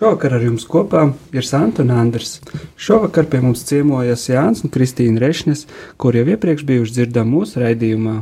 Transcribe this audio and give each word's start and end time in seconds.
Šovakar 0.00 0.32
ar 0.32 0.40
jums 0.40 0.62
kopā 0.64 1.02
ir 1.36 1.44
Santa 1.44 1.82
un 1.84 1.90
Andris. 1.92 2.38
Šovakar 2.80 3.26
pie 3.28 3.42
mums 3.44 3.66
ciemojas 3.68 4.22
Jānis 4.30 4.62
un 4.64 4.72
Kristīna 4.72 5.20
Rešņas, 5.20 5.66
kur 6.00 6.16
jau 6.16 6.22
iepriekš 6.24 6.64
bijuši 6.70 6.94
dzirdami 6.96 7.34
mūsu 7.34 7.60
raidījumā. 7.60 8.14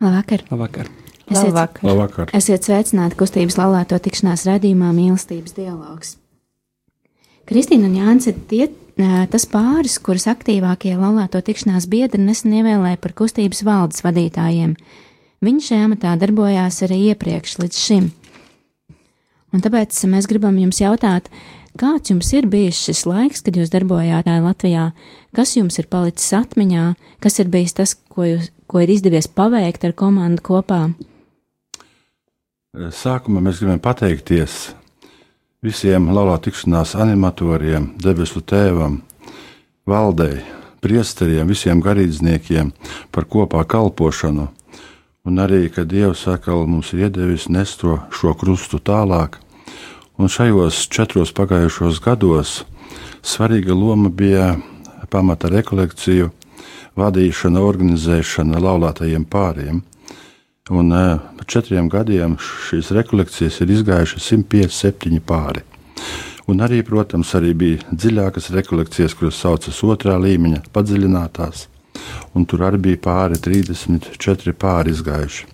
Labvakar! 0.00 0.46
Labvakar! 0.48 0.88
Esiet, 1.28 1.50
Labvakar. 1.50 1.84
Labvakar! 1.90 2.32
esiet 2.40 2.64
sveicināti 2.64 3.20
kustības 3.20 3.58
laulāto 3.60 4.00
tikšanās 4.08 4.46
raidījumā 4.48 4.88
mīlestības 4.96 5.52
dialogs. 5.60 6.16
Kristīna 7.44 7.90
un 7.90 8.00
Jānis 8.00 8.32
ir 8.32 8.40
tie, 8.48 8.72
tas 9.28 9.44
pāris, 9.44 10.00
kurus 10.00 10.24
aktīvākie 10.32 10.96
laulāto 10.96 11.44
tikšanās 11.44 11.90
biedri 11.92 12.24
nesen 12.24 12.56
ievēlēja 12.56 13.04
par 13.04 13.12
kustības 13.20 13.66
valdes 13.68 14.00
vadītājiem. 14.00 14.78
Viņi 15.44 15.68
šajā 15.68 15.86
amatā 15.92 16.16
darbojās 16.16 16.86
arī 16.88 17.10
iepriekš 17.12 17.58
līdz 17.60 17.86
šim. 17.88 18.12
Un 19.54 19.62
tāpēc 19.62 19.94
mēs 20.10 20.26
gribam 20.26 20.56
jums 20.58 20.80
jautāt, 20.82 21.28
kāds 21.78 22.10
jums 22.10 22.32
ir 22.34 22.48
bijis 22.50 22.80
šis 22.88 23.04
laiks, 23.06 23.42
kad 23.46 23.54
jūs 23.54 23.70
darbojāties 23.70 24.42
Latvijā, 24.42 24.88
kas 25.36 25.54
jums 25.54 25.78
ir 25.78 25.86
palicis 25.90 26.32
atmiņā, 26.34 26.88
kas 27.22 27.38
ir 27.38 27.50
bijis 27.52 27.76
tas, 27.78 27.94
ko, 28.10 28.26
jūs, 28.26 28.50
ko 28.66 28.82
ir 28.82 28.90
izdevies 28.90 29.30
paveikt 29.30 29.86
ar 29.86 29.94
komandu 29.94 30.42
kopā? 30.42 30.80
Sākumā 32.74 33.44
mēs 33.46 33.62
gribam 33.62 33.78
pateikties 33.78 34.72
visiem 35.62 36.10
laulā 36.10 36.40
tikšanās 36.42 36.96
animatoriem, 36.98 37.92
debesu 38.02 38.42
tēvam, 38.42 38.98
valdei, 39.86 40.42
priesteriem, 40.82 41.46
visiem 41.46 41.78
garīdzniekiem 41.84 42.74
par 43.14 43.30
kopā 43.30 43.62
kalpošanu. 43.70 44.50
Un 45.24 45.40
arī, 45.40 45.70
kad 45.72 45.88
Dievs 45.88 46.26
atkal 46.28 46.66
mums 46.68 46.90
ir 46.92 47.06
iedevis 47.06 47.46
nest 47.48 47.80
šo 47.86 48.34
krustu 48.36 48.82
tālāk, 48.82 49.38
un 50.16 50.30
šajos 50.30 50.86
četros 50.92 51.32
pagājušos 51.34 52.00
gados 52.04 52.62
svarīga 53.24 53.74
loma 53.74 54.08
bija 54.08 54.54
pamata 55.10 55.48
rekolekciju, 55.50 56.30
vadīšana, 56.98 57.60
organizēšana 57.62 58.60
laulātajiem 58.62 59.26
pāriem. 59.30 59.82
Un 60.70 60.92
eh, 60.96 61.18
par 61.38 61.46
četriem 61.50 61.90
gadiem 61.92 62.38
šīs 62.40 62.92
rekolekcijas 62.96 63.60
ir 63.60 63.74
izgājušas 63.74 64.30
157 64.32 65.20
pāri. 65.26 65.64
Un 66.48 66.60
arī, 66.64 66.82
protams, 66.84 67.32
arī 67.36 67.54
bija 67.56 67.92
dziļākas 67.92 68.50
rekolekcijas, 68.52 69.16
kuras 69.16 69.40
saucas 69.40 69.80
otrā 69.84 70.16
līmeņa, 70.20 70.62
padziļinātās, 70.76 71.66
un 72.36 72.44
tur 72.48 72.66
arī 72.68 72.82
bija 72.88 73.00
pāri 73.06 73.40
34 73.40 74.52
pāri 74.60 74.92
izgājuši. 74.92 75.53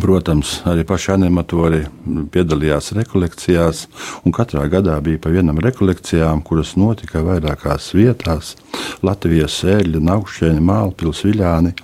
Protams, 0.00 0.56
arī 0.66 0.82
paši 0.86 1.12
animatori 1.14 1.84
piedalījās 2.34 2.90
rekolekcijās, 2.96 3.84
un 4.26 4.34
katrā 4.34 4.64
gadā 4.70 4.96
bija 5.04 5.20
pa 5.22 5.30
vienam 5.30 5.60
rekolekcijām, 5.62 6.42
kuras 6.42 6.74
notika 6.80 7.22
vairākās 7.22 7.92
vietās- 7.94 8.56
Latvijas 9.06 9.60
sēļa, 9.62 10.02
Naukšķēņa, 10.02 10.60
Mālpils, 10.60 11.22
Viļāni. 11.22 11.74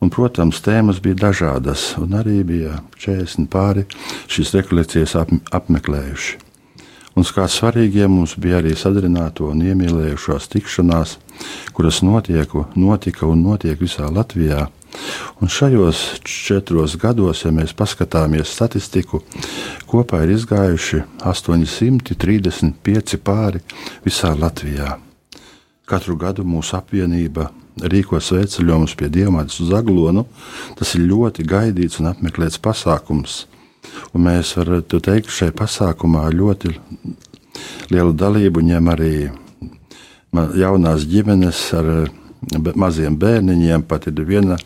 Un, 0.00 0.10
protams, 0.10 0.60
tēmas 0.60 0.98
bija 1.00 1.14
dažādas, 1.14 1.94
un 1.96 2.10
arī 2.18 2.42
bija 2.44 2.80
40 2.98 3.46
pāri 3.48 3.86
šīs 4.28 4.52
rekolekcijas 4.58 5.14
ap, 5.16 5.30
apmeklējuši. 5.52 6.44
Un 7.14 7.22
kā 7.22 7.46
svarīgie 7.46 8.08
mums 8.10 8.34
bija 8.34 8.58
arī 8.58 8.74
sadarināto 8.74 9.46
un 9.52 9.62
iemīlējušās 9.62 10.48
tikšanās, 10.50 11.16
kuras 11.72 12.02
notiek, 12.02 12.50
notika 12.74 13.28
un 13.30 13.44
notiek 13.46 13.78
visā 13.78 14.10
Latvijā. 14.10 14.66
Un 15.42 15.50
šajos 15.50 16.20
četros 16.24 16.96
gados, 17.00 17.42
ja 17.44 17.50
mēs 17.54 17.74
paskatāmies 17.76 18.52
statistiku, 18.54 19.22
kopā 19.90 20.22
ir 20.24 20.34
izgājuši 20.36 21.02
835 21.24 23.18
pāri 23.24 23.60
visā 24.06 24.30
Latvijā. 24.38 24.98
Katru 25.84 26.16
gadu 26.16 26.46
mūsu 26.48 26.78
apvienība 26.78 27.50
rīko 27.82 28.20
sveceļojumus 28.22 28.94
pie 28.96 29.10
Dievmātes 29.12 29.60
uz 29.60 29.72
Aglonu. 29.74 30.26
Tas 30.78 30.94
ir 30.96 31.06
ļoti 31.10 31.44
gaidīts 31.48 32.00
un 32.00 32.12
apmeklēts 32.12 32.62
pasākums. 32.62 33.44
Un 34.14 34.24
mēs 34.28 34.54
varam 34.56 34.82
teikt, 34.88 35.28
ka 35.28 35.38
šai 35.42 35.50
pasākumā 35.56 36.24
ļoti 36.32 36.72
lielu 37.92 38.14
dalību 38.16 38.62
ņem 38.64 38.92
arī 38.94 39.14
jaunās 40.58 41.04
ģimenes 41.10 41.60
ar 41.78 41.90
maziem 42.74 43.16
bērniņiem. 43.20 43.86
Pat 43.88 44.08
ir 44.10 44.24
viena 44.26 44.58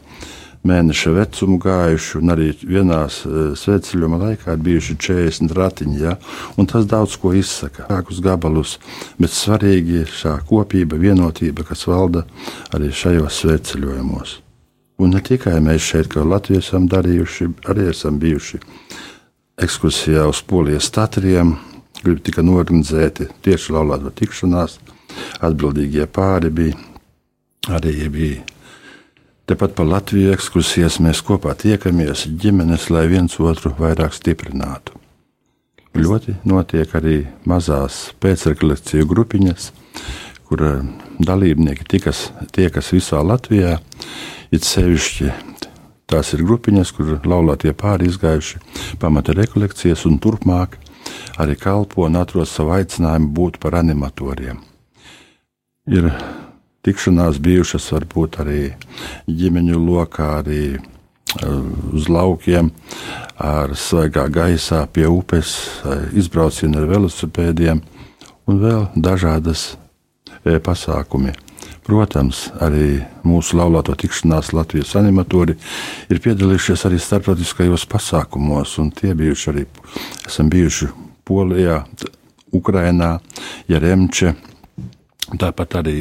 mēneša 0.66 1.12
vecumu 1.14 1.58
gājuši, 1.62 2.18
un 2.18 2.32
arī 2.34 2.48
vienā 2.62 3.04
sveceļojuma 3.08 4.18
laikā 4.24 4.56
ir 4.56 4.64
bijuši 4.66 4.96
40 5.06 5.54
ratiņi. 5.58 6.00
Ja? 6.02 6.16
Un 6.58 6.68
tas 6.70 6.88
daudz 6.88 7.16
ko 7.20 7.32
izsaka, 7.36 7.86
kākus 7.88 8.20
gabalus, 8.24 8.76
bet 9.20 9.34
svarīgi 9.34 10.02
ir 10.02 10.12
šā 10.12 10.38
kopība, 10.48 10.98
vienotība, 11.00 11.66
kas 11.68 11.86
valda 11.88 12.26
arī 12.74 12.90
šajos 12.92 13.42
sveceļojumos. 13.42 14.38
Un 14.98 15.14
ne 15.14 15.22
tikai 15.22 15.60
mēs 15.62 15.84
šeit, 15.92 16.08
kā 16.10 16.24
Latvijas 16.26 16.72
esam 16.72 16.88
darījuši, 16.90 17.52
arī 17.70 17.86
esam 17.92 18.18
bijuši 18.18 18.58
ekskursijā 19.62 20.24
uz 20.26 20.40
Polijas 20.42 20.88
statriem, 20.90 21.54
kur 22.02 22.18
tika 22.22 22.42
norganizēti 22.42 23.28
tieši 23.46 23.74
laulāto 23.74 24.10
tikšanās. 24.14 24.78
Atbildīgie 25.42 26.06
pāri 26.10 26.50
bija 26.54 26.76
arī 27.68 28.08
bija. 28.12 28.44
Tepat 29.48 29.72
pa 29.78 29.84
Latviju 29.88 30.34
ekskursijas 30.34 30.98
mēs 31.00 31.22
kopā 31.24 31.54
tiekamies 31.56 32.26
ģimenes, 32.28 32.90
lai 32.92 33.06
viens 33.08 33.38
otru 33.40 33.72
vairāk 33.78 34.12
stiprinātu. 34.12 34.98
Ļoti 35.96 36.34
notiek 36.44 36.92
arī 36.94 37.22
mazās 37.48 38.10
pēcrekolekciju 38.20 39.08
grupiņas, 39.08 39.70
kur 40.50 40.64
eh, 40.66 40.82
dalībnieki 41.24 41.86
tikas, 41.88 42.26
tiekas 42.52 42.92
visā 42.92 43.22
Latvijā. 43.24 43.78
It 44.52 44.68
sevišķi 44.68 45.32
tās 46.08 46.34
ir 46.36 46.44
grupiņas, 46.44 46.92
kur 46.96 47.16
laulātie 47.24 47.72
pāri 47.72 48.08
izgājuši 48.12 48.60
pamata 49.00 49.32
rekolekcijas 49.36 50.04
un 50.08 50.20
turpmāk 50.20 50.76
arī 51.40 51.56
kalpo 51.56 52.04
un 52.06 52.20
atrod 52.20 52.48
savu 52.48 52.76
aicinājumu 52.76 53.32
būt 53.34 53.58
par 53.62 53.78
animatoriem. 53.80 54.60
Ir 55.88 56.10
tikšanās 56.86 57.40
bijušas 57.42 57.90
varbūt 57.94 58.38
arī 58.42 58.62
ģimeņu 59.28 59.80
lokā, 59.82 60.28
arī 60.42 60.62
eh, 60.76 61.48
uz 61.92 62.08
laukiem, 62.12 62.70
ar 63.38 63.74
svaigā 63.78 64.28
gaisā, 64.32 64.84
pie 64.92 65.08
upes, 65.10 65.56
eh, 65.84 66.08
izbraucieni 66.18 66.78
ar 66.78 66.88
velosipēdiem 66.90 67.82
un 68.48 68.62
vēl 68.62 68.88
dažādas 68.96 69.74
eh, 70.44 70.58
pasākumi. 70.58 71.34
Protams, 71.88 72.50
arī 72.60 73.00
mūsu 73.24 73.56
laulāto 73.56 73.94
tikšanās 73.96 74.50
Latvijas 74.52 74.92
animatori 75.00 75.54
ir 76.12 76.20
piedalījušies 76.20 76.84
arī 76.84 76.98
starptautiskajos 77.00 77.86
pasākumos, 77.88 78.74
un 78.82 78.90
tie 78.92 79.14
bijuši 79.16 79.50
arī, 79.54 79.64
esam 80.28 80.50
bijuši 80.52 80.90
Polijā, 81.28 81.78
Ukrainā, 82.52 83.18
Jeremče, 83.72 84.34
tāpat 85.40 85.78
arī 85.80 85.96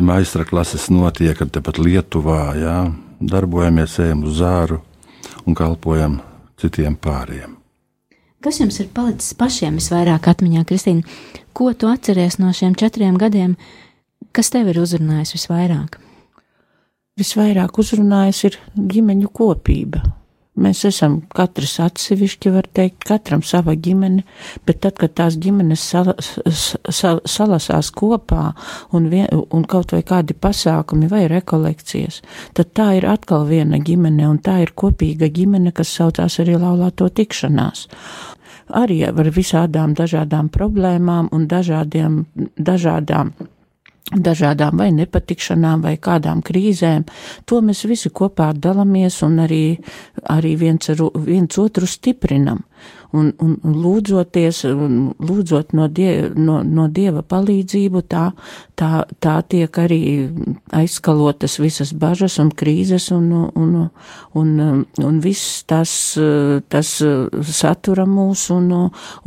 Maistra 0.00 0.46
klases 0.48 0.86
notiek 0.88 1.36
tepat 1.52 1.76
Lietuvā, 1.76 2.54
jā, 2.56 2.76
darbojamies, 3.20 3.98
ejam 4.00 4.22
uz 4.24 4.38
zāru 4.40 4.78
un 5.44 5.56
kalpojam 5.58 6.16
citiem 6.56 6.96
pāriem. 6.96 7.58
Kas 8.42 8.58
jums 8.58 8.80
ir 8.80 8.88
palicis 8.94 9.36
pašiem 9.38 9.76
visvairāk 9.76 10.30
atmiņā, 10.32 10.64
Kristīna? 10.66 11.04
Ko 11.52 11.74
tu 11.76 11.90
atceries 11.92 12.40
no 12.40 12.54
šiem 12.56 12.72
četriem 12.74 13.20
gadiem, 13.20 13.58
kas 14.32 14.48
tev 14.50 14.72
ir 14.72 14.80
uzrunājis 14.80 15.36
visvairāk? 15.36 16.00
Visvairāk 17.20 17.76
uzrunājis 17.78 18.42
ir 18.48 18.58
ģimeņu 18.72 19.28
kopība. 19.28 20.00
Mēs 20.52 20.82
esam 20.84 21.14
katrs 21.32 21.78
atsevišķi, 21.80 22.50
var 22.52 22.66
teikt, 22.76 23.06
katram 23.08 23.40
sava 23.40 23.72
ģimene, 23.72 24.20
bet 24.68 24.82
tad, 24.84 24.98
kad 25.00 25.14
tās 25.16 25.38
ģimenes 25.40 25.80
sal, 25.80 26.10
sal, 26.52 27.22
salasās 27.24 27.88
kopā 27.96 28.50
un, 28.92 29.06
vien, 29.08 29.30
un 29.32 29.64
kaut 29.64 29.94
vai 29.96 30.02
kādi 30.04 30.36
pasākumi 30.36 31.08
vai 31.08 31.22
rekolekcijas, 31.32 32.20
tad 32.52 32.74
tā 32.76 32.90
ir 32.98 33.08
atkal 33.08 33.46
viena 33.48 33.80
ģimene, 33.80 34.28
un 34.28 34.42
tā 34.44 34.58
ir 34.66 34.74
kopīga 34.76 35.30
ģimene, 35.32 35.72
kas 35.72 35.94
saucās 35.96 36.36
arī 36.44 36.58
laulāto 36.60 37.08
tikšanās. 37.08 37.86
Arī 38.76 39.00
ar 39.08 39.32
visādām 39.32 39.96
dažādām 39.96 40.52
problēmām 40.52 41.32
un 41.32 41.48
dažādiem, 41.48 42.26
dažādām 42.60 43.32
dažādām 44.10 44.80
vai 44.82 44.90
nepatikšanām 44.92 45.84
vai 45.86 45.96
kādām 45.96 46.42
krīzēm, 46.44 47.04
to 47.46 47.60
mēs 47.64 47.84
visi 47.88 48.10
kopā 48.10 48.52
dalāmies 48.52 49.22
un 49.22 49.38
arī, 49.46 49.64
arī 50.28 50.56
viens, 50.58 50.90
ar, 50.92 51.04
viens 51.14 51.58
otru 51.58 51.86
stiprinam 51.86 52.64
un, 53.12 53.32
un, 53.44 53.56
un 53.62 53.76
lūdzoties, 53.84 54.62
un 54.72 54.98
lūdzot 55.20 55.74
no, 55.76 55.88
die, 55.88 56.30
no, 56.36 56.60
no 56.64 56.88
Dieva 56.92 57.22
palīdzību, 57.22 58.02
tā, 58.08 58.24
tā, 58.78 59.04
tā 59.22 59.36
tiek 59.48 59.78
arī 59.82 60.00
aizskalotas 60.72 61.58
visas 61.62 61.92
bažas 61.92 62.38
un 62.42 62.52
krīzes 62.56 63.10
un, 63.14 63.30
un, 63.54 63.74
un, 64.38 64.52
un 65.04 65.20
viss 65.24 65.62
tas, 65.68 65.92
tas 66.72 66.92
satura 67.62 68.06
mūs 68.08 68.48
un, 68.54 68.70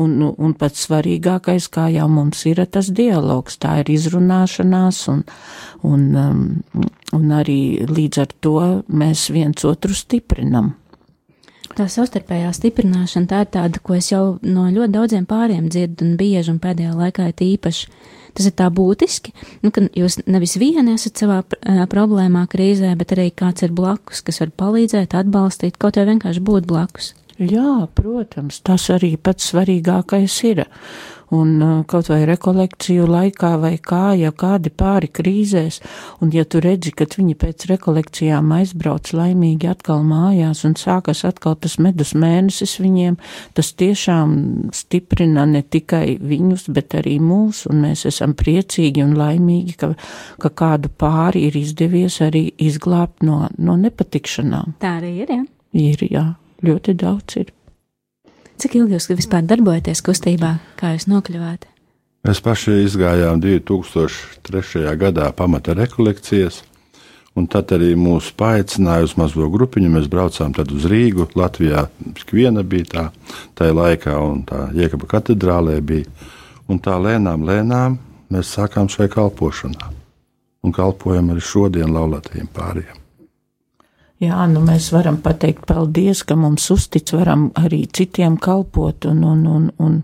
un, 0.01 0.15
un 0.33 0.55
pats 0.57 0.87
svarīgākais, 0.87 1.69
kā 1.69 1.89
jau 1.93 2.07
mums 2.11 2.45
ir 2.49 2.63
tas 2.71 2.89
dialogs, 2.89 3.59
tā 3.61 3.79
ir 3.83 3.93
izrunāšanās 3.95 5.05
un, 5.13 5.21
un, 5.85 6.07
un 7.13 7.37
arī 7.37 7.59
līdz 7.89 8.23
ar 8.23 8.33
to 8.41 8.57
mēs 8.89 9.29
viens 9.35 9.67
otru 9.67 9.93
stiprinam. 9.93 10.73
Tā 11.75 11.89
savstarpējā 11.91 12.53
stiprināšana 12.55 13.27
tā 13.27 13.41
ir 13.43 13.49
tāda, 13.51 13.79
ko 13.83 13.97
es 13.97 14.07
jau 14.07 14.37
no 14.47 14.69
ļoti 14.71 14.93
daudziem 14.93 15.25
pāriem 15.27 15.65
dzirdu 15.67 16.05
un 16.05 16.13
bieži 16.19 16.53
un 16.53 16.61
pēdējā 16.63 16.93
laikā 16.95 17.27
ir 17.33 17.43
īpaši. 17.49 17.89
Tas 18.35 18.47
ir 18.49 18.55
tā 18.59 18.67
būtiski, 18.71 19.31
nu, 19.63 19.71
ka 19.75 19.85
jūs 19.95 20.17
nevis 20.27 20.57
vieni 20.59 20.95
esat 20.95 21.19
savā 21.19 21.37
problēmā, 21.91 22.45
krīzē, 22.51 22.89
bet 22.99 23.13
arī 23.15 23.29
kāds 23.31 23.63
ir 23.63 23.75
blakus, 23.75 24.19
kas 24.27 24.41
var 24.43 24.51
palīdzēt, 24.59 25.15
atbalstīt, 25.15 25.77
kaut 25.79 25.99
vai 25.99 26.07
vienkārši 26.09 26.43
būt 26.43 26.67
blakus. 26.67 27.13
Jā, 27.39 27.85
protams, 27.95 28.61
tas 28.63 28.87
arī 28.95 29.15
pats 29.19 29.51
svarīgākais 29.51 30.35
ir 30.47 30.65
un 31.33 31.61
uh, 31.61 31.85
kaut 31.89 32.09
vai 32.11 32.21
rekolekciju 32.27 33.07
laikā 33.09 33.51
vai 33.61 33.75
kā, 33.81 34.13
ja 34.19 34.31
kādi 34.35 34.69
pāri 34.69 35.09
krīzēs, 35.09 35.79
un 36.21 36.33
ja 36.35 36.45
tu 36.45 36.61
redzi, 36.63 36.93
ka 36.95 37.07
viņi 37.09 37.35
pēc 37.41 37.67
rekolekcijām 37.71 38.51
aizbrauc 38.57 39.11
laimīgi 39.15 39.69
atkal 39.71 40.03
mājās 40.05 40.65
un 40.67 40.75
sākas 40.79 41.23
atkal 41.27 41.57
tas 41.61 41.77
medus 41.81 42.13
mēnesis 42.17 42.77
viņiem, 42.83 43.17
tas 43.57 43.73
tiešām 43.73 44.35
stiprina 44.75 45.47
ne 45.49 45.63
tikai 45.63 46.17
viņus, 46.21 46.69
bet 46.75 46.97
arī 46.99 47.17
mūs, 47.23 47.65
un 47.71 47.83
mēs 47.87 48.05
esam 48.09 48.35
priecīgi 48.37 49.03
un 49.05 49.15
laimīgi, 49.19 49.77
ka, 49.81 49.93
ka 50.41 50.53
kādu 50.53 50.91
pāri 50.91 51.47
ir 51.49 51.59
izdevies 51.59 52.21
arī 52.25 52.47
izglābt 52.61 53.25
no, 53.25 53.45
no 53.57 53.77
nepatikšanām. 53.79 54.77
Tā 54.81 54.97
arī 54.99 55.15
ir, 55.25 55.35
jā? 55.35 55.43
Ir, 55.75 56.07
jā, 56.07 56.25
ļoti 56.63 56.95
daudz 57.01 57.41
ir. 57.41 57.55
Cik 58.55 58.77
ilgi 58.79 58.95
jūs 58.95 59.09
vispār 59.11 59.43
darbojaties 59.43 59.99
kustībā, 60.05 60.55
kā 60.79 60.93
jūs 60.95 61.09
nokļuvāt? 61.11 61.67
Mēs 62.25 62.39
paši 62.41 62.79
izgājām 62.85 63.41
2003. 63.43 64.85
gadā 64.97 65.27
pamata 65.35 65.75
rekolekcijas, 65.77 66.61
un 67.35 67.49
tad 67.51 67.73
arī 67.75 67.91
mūs 67.99 68.31
paaicināja 68.39 69.05
uz 69.05 69.13
mazo 69.19 69.49
grupiņu. 69.51 69.91
Mēs 69.97 70.07
braucām 70.09 70.55
uz 70.63 70.87
Rīgu, 70.89 71.27
Latvijā. 71.35 71.85
Viena 72.31 72.63
bija 72.63 72.89
tā, 72.95 73.05
tā 73.59 73.69
laikā, 73.75 74.15
un 74.17 74.41
tā 74.47 74.69
Jēkaba 74.73 75.11
katedrālē 75.17 75.77
bija. 75.85 76.09
Un 76.71 76.79
tā 76.81 76.95
lēnām, 76.97 77.45
lēnām 77.45 77.99
mēs 78.33 78.55
sākām 78.55 78.89
šai 78.89 79.11
kalpošanā. 79.11 79.91
Un 80.65 80.73
kalpojam 80.73 81.35
arī 81.35 81.43
šodien 81.43 81.93
laulātajiem 81.93 82.49
pāriem. 82.55 83.04
Jā, 84.25 84.45
nu 84.49 84.61
mēs 84.63 84.87
varam 84.93 85.17
pateikt 85.21 85.65
paldies, 85.69 86.21
ka 86.25 86.37
mums 86.39 86.65
uztic, 86.73 87.11
varam 87.13 87.49
arī 87.59 87.83
citiem 87.93 88.37
kalpot 88.41 89.05
un, 89.09 89.23
un, 89.27 89.41
un, 89.49 89.65
un, 89.81 89.97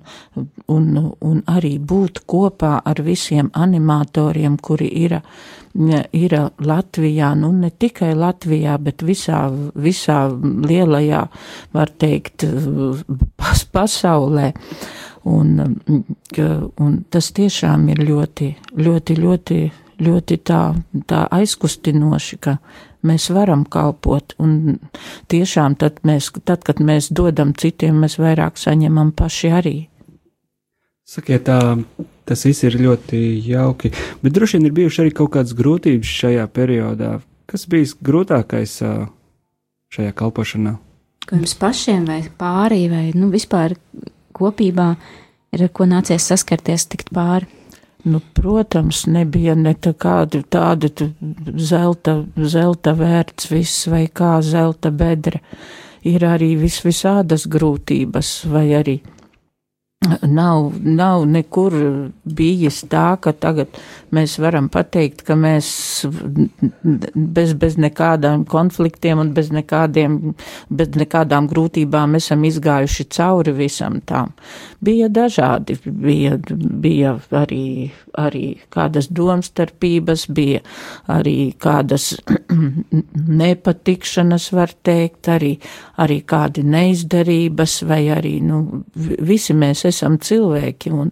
un, 0.75 0.89
un 1.29 1.39
arī 1.49 1.71
būt 1.79 2.23
kopā 2.29 2.73
ar 2.85 3.01
visiem 3.05 3.49
animatoriem, 3.57 4.57
kuri 4.61 4.89
ir, 5.03 5.15
ir 6.17 6.35
Latvijā, 6.59 7.31
nu 7.39 7.53
ne 7.55 7.71
tikai 7.71 8.11
Latvijā, 8.19 8.75
bet 8.83 9.01
visā, 9.07 9.45
visā 9.87 10.19
lielajā, 10.67 11.23
var 11.73 11.93
teikt, 12.03 12.45
pas, 13.39 13.65
pasaulē. 13.71 14.51
Un, 15.31 15.57
un 16.81 16.93
tas 17.13 17.33
tiešām 17.37 17.89
ir 17.93 18.05
ļoti, 18.07 18.53
ļoti, 18.81 19.17
ļoti, 19.21 19.59
ļoti 20.01 20.37
tā, 20.49 20.61
tā 21.07 21.25
aizkustinoši, 21.37 22.39
ka 22.41 22.57
mēs 23.07 23.29
varam 23.33 23.63
kalpot. 23.65 24.35
Un 24.41 24.77
tiešām 25.31 25.77
tad, 25.81 26.01
mēs, 26.07 26.31
tad, 26.47 26.65
kad 26.67 26.81
mēs 26.83 27.11
dodam 27.13 27.55
citiem, 27.57 28.01
mēs 28.03 28.19
vairāk 28.21 28.59
saņemam 28.61 29.13
paši 29.17 29.51
arī. 29.61 29.77
Sakiet, 31.11 31.43
tā, 31.49 31.59
tas 32.29 32.45
viss 32.47 32.63
ir 32.63 32.77
ļoti 32.79 33.19
jauki, 33.49 33.91
bet 34.21 34.35
droši 34.35 34.57
vien 34.57 34.69
ir 34.69 34.75
bijušas 34.77 35.03
arī 35.03 35.15
kaut 35.17 35.33
kādas 35.33 35.55
grūtības 35.57 36.13
šajā 36.21 36.45
periodā. 36.55 37.17
Kas 37.51 37.67
bijis 37.67 37.97
grūtākais 37.99 38.77
šajā 39.91 40.13
kalpošanā? 40.15 40.77
Ko 41.27 41.37
jums 41.37 41.53
pašiem 41.59 42.05
vai 42.07 42.21
pārī, 42.39 42.85
vai 42.91 43.09
nu, 43.13 43.27
vispār 43.33 43.75
kopībā 44.37 44.93
ir 45.51 45.67
ko 45.75 45.85
nācies 45.89 46.29
saskarties, 46.31 46.87
tikt 46.93 47.11
pāri? 47.13 47.49
Nu, 48.03 48.19
protams, 48.33 49.05
nebija 49.05 49.53
ne 49.55 49.75
tā 49.77 49.93
kāda 49.93 50.41
tāda 50.49 50.89
zelta, 51.57 52.15
zelta 52.35 52.95
vērts 52.97 53.51
viss 53.51 53.87
vai 53.91 54.07
kā 54.07 54.39
zelta 54.41 54.89
bedra. 54.91 55.41
Ir 56.01 56.25
arī 56.25 56.55
vis 56.57 56.79
visādas 56.81 57.45
grūtības 57.45 58.31
vai 58.49 58.71
arī 58.73 58.97
Nav, 60.21 60.71
nav 60.81 61.27
nekur 61.29 61.73
bijis 62.25 62.79
tā, 62.89 63.19
ka 63.21 63.35
tagad 63.37 63.75
mēs 64.09 64.39
varam 64.41 64.65
pateikt, 64.73 65.19
ka 65.27 65.35
mēs 65.37 65.67
bez, 67.13 67.51
bez 67.53 67.75
nekādām 67.77 68.47
konfliktiem 68.49 69.21
un 69.21 69.29
bez, 69.35 69.51
nekādiem, 69.53 70.15
bez 70.73 70.97
nekādām 70.97 71.45
grūtībām 71.51 72.17
esam 72.17 72.47
izgājuši 72.49 73.05
cauri 73.13 73.53
visam 73.59 73.99
tām. 74.01 74.31
Bija 74.81 75.05
dažādi, 75.13 75.77
bija, 75.85 76.39
bija 76.57 77.13
arī, 77.43 77.91
arī 78.17 78.43
kādas 78.73 79.11
domstarpības, 79.13 80.25
bija 80.33 80.63
arī 81.13 81.51
kādas 81.61 82.15
nepatikšanas, 83.43 84.49
var 84.57 84.73
teikt, 84.81 85.29
arī, 85.37 85.53
arī 86.01 86.23
kādi 86.25 86.65
neizdarības 86.65 87.79
vai 87.85 88.01
arī, 88.17 88.39
nu, 88.49 88.81
visi 88.97 89.53
mēs 89.53 89.85
esam 89.91 90.17
cilvēki, 90.23 90.91
un, 90.95 91.11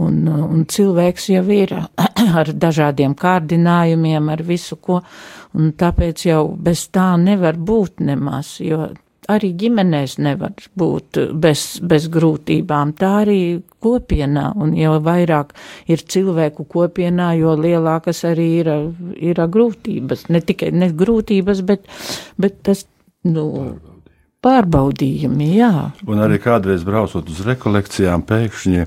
un, 0.00 0.18
un 0.28 0.66
cilvēks 0.70 1.30
jau 1.36 1.44
ir 1.54 1.76
ar 2.40 2.52
dažādiem 2.66 3.14
kārdinājumiem, 3.20 4.28
ar 4.34 4.44
visu 4.44 4.80
ko, 4.80 5.00
un 5.54 5.72
tāpēc 5.78 6.26
jau 6.28 6.44
bez 6.56 6.88
tā 6.94 7.14
nevar 7.20 7.60
būt 7.60 8.04
nemaz, 8.04 8.56
jo 8.64 8.88
arī 9.30 9.52
ģimenēs 9.58 10.18
nevar 10.22 10.52
būt 10.78 11.20
bez, 11.40 11.64
bez 11.84 12.08
grūtībām. 12.12 12.94
Tā 12.98 13.12
arī 13.22 13.38
kopienā, 13.84 14.50
un 14.60 14.74
jo 14.78 14.98
vairāk 15.04 15.54
ir 15.90 16.04
cilvēku 16.14 16.66
kopienā, 16.70 17.32
jo 17.40 17.54
lielākas 17.58 18.24
arī 18.28 18.48
ir, 18.60 18.70
ir 19.16 19.40
grūtības. 19.56 20.28
Ne 20.34 20.42
tikai 20.44 20.72
ne 20.74 20.90
grūtības, 20.92 21.64
bet, 21.66 21.88
bet 22.40 22.60
tas, 22.66 22.86
nu, 23.28 23.46
pārbaudījumi, 24.44 25.50
jā. 25.58 25.72
Un 26.06 26.20
arī 26.24 26.38
kādreiz 26.42 26.84
braucot 26.86 27.28
uz 27.32 27.40
rekolekcijām, 27.46 28.24
pēkšņi 28.28 28.86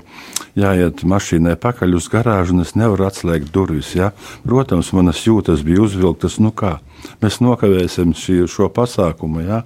jāiet 0.58 1.04
mašīnai 1.06 1.56
pakaļ 1.60 1.96
uz 1.98 2.08
garāžu, 2.12 2.56
un 2.56 2.64
es 2.64 2.74
nevaru 2.78 3.06
atslēgt 3.08 3.50
durvis. 3.54 3.94
Ja? 3.96 4.12
Protams, 4.46 4.92
manas 4.96 5.22
jūtas 5.26 5.64
bija 5.66 5.84
uzvilktas, 5.86 6.38
nu 6.42 6.52
kā. 6.54 6.78
Mēs 7.22 7.38
nokavēsim 7.44 8.10
šī, 8.18 8.40
šo 8.50 8.66
pasākumu, 8.74 9.44
ja? 9.46 9.60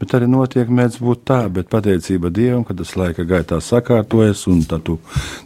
bet 0.00 0.12
arī 0.16 0.28
notiek 0.28 0.68
mēdz 0.68 1.00
būt 1.00 1.24
tā, 1.30 1.40
bet 1.52 1.70
pateicība 1.72 2.32
Dievam, 2.34 2.64
ka 2.68 2.76
tas 2.76 2.92
laika 3.00 3.24
gaitā 3.28 3.60
sakārtojas, 3.64 4.44
un 4.52 4.64
tad 4.68 4.84
tu 4.84 4.98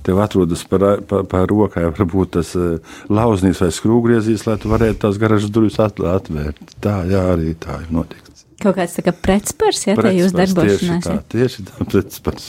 tev 0.07 0.19
atrodas 0.25 0.65
par, 0.69 0.89
par, 1.07 1.27
par 1.31 1.47
rokai, 1.51 1.87
varbūt 1.95 2.35
tas 2.41 2.55
uh, 2.59 2.99
lauznīs 3.11 3.63
vai 3.63 3.71
skrūgriezīs, 3.75 4.49
lai 4.51 4.59
tu 4.59 4.73
varētu 4.73 5.05
tās 5.07 5.21
garažas 5.23 5.55
durvis 5.55 5.79
atvērt. 5.79 6.79
Tā, 6.83 7.01
jā, 7.11 7.29
arī 7.37 7.55
tā 7.59 7.85
ir 7.85 7.95
notiek. 7.95 8.29
Kaut 8.59 8.75
kāds 8.75 8.97
tā 8.97 9.05
kā 9.07 9.15
pretspars, 9.15 9.85
ja 9.87 9.95
tā 9.99 10.11
jūs 10.17 10.35
darbošanās. 10.35 11.05
Tieši 11.05 11.07
tā, 11.07 11.19
tieši 11.35 11.67
tā 11.69 11.87
pretspars. 11.87 12.49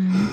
Mm. 0.00 0.30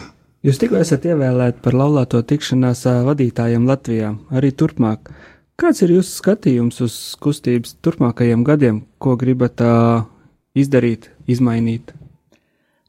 Jūs 0.47 0.59
tikko 0.61 0.79
esat 0.79 1.03
ievēlēti 1.09 1.59
par 1.65 1.75
laulāto 1.75 2.21
tikšanās 2.23 2.85
vadītājiem 3.09 3.65
Latvijā, 3.67 4.13
arī 4.31 4.53
turpmāk. 4.55 5.11
Kāds 5.59 5.83
ir 5.83 5.91
jūsu 5.97 6.21
skatījums 6.21 6.79
uz 6.85 6.95
kustības 7.19 7.75
turpmākajiem 7.83 8.45
gadiem, 8.47 8.85
ko 9.03 9.17
gribat 9.19 9.59
uh, 9.59 10.05
izdarīt, 10.55 11.09
izmainīt? 11.27 11.91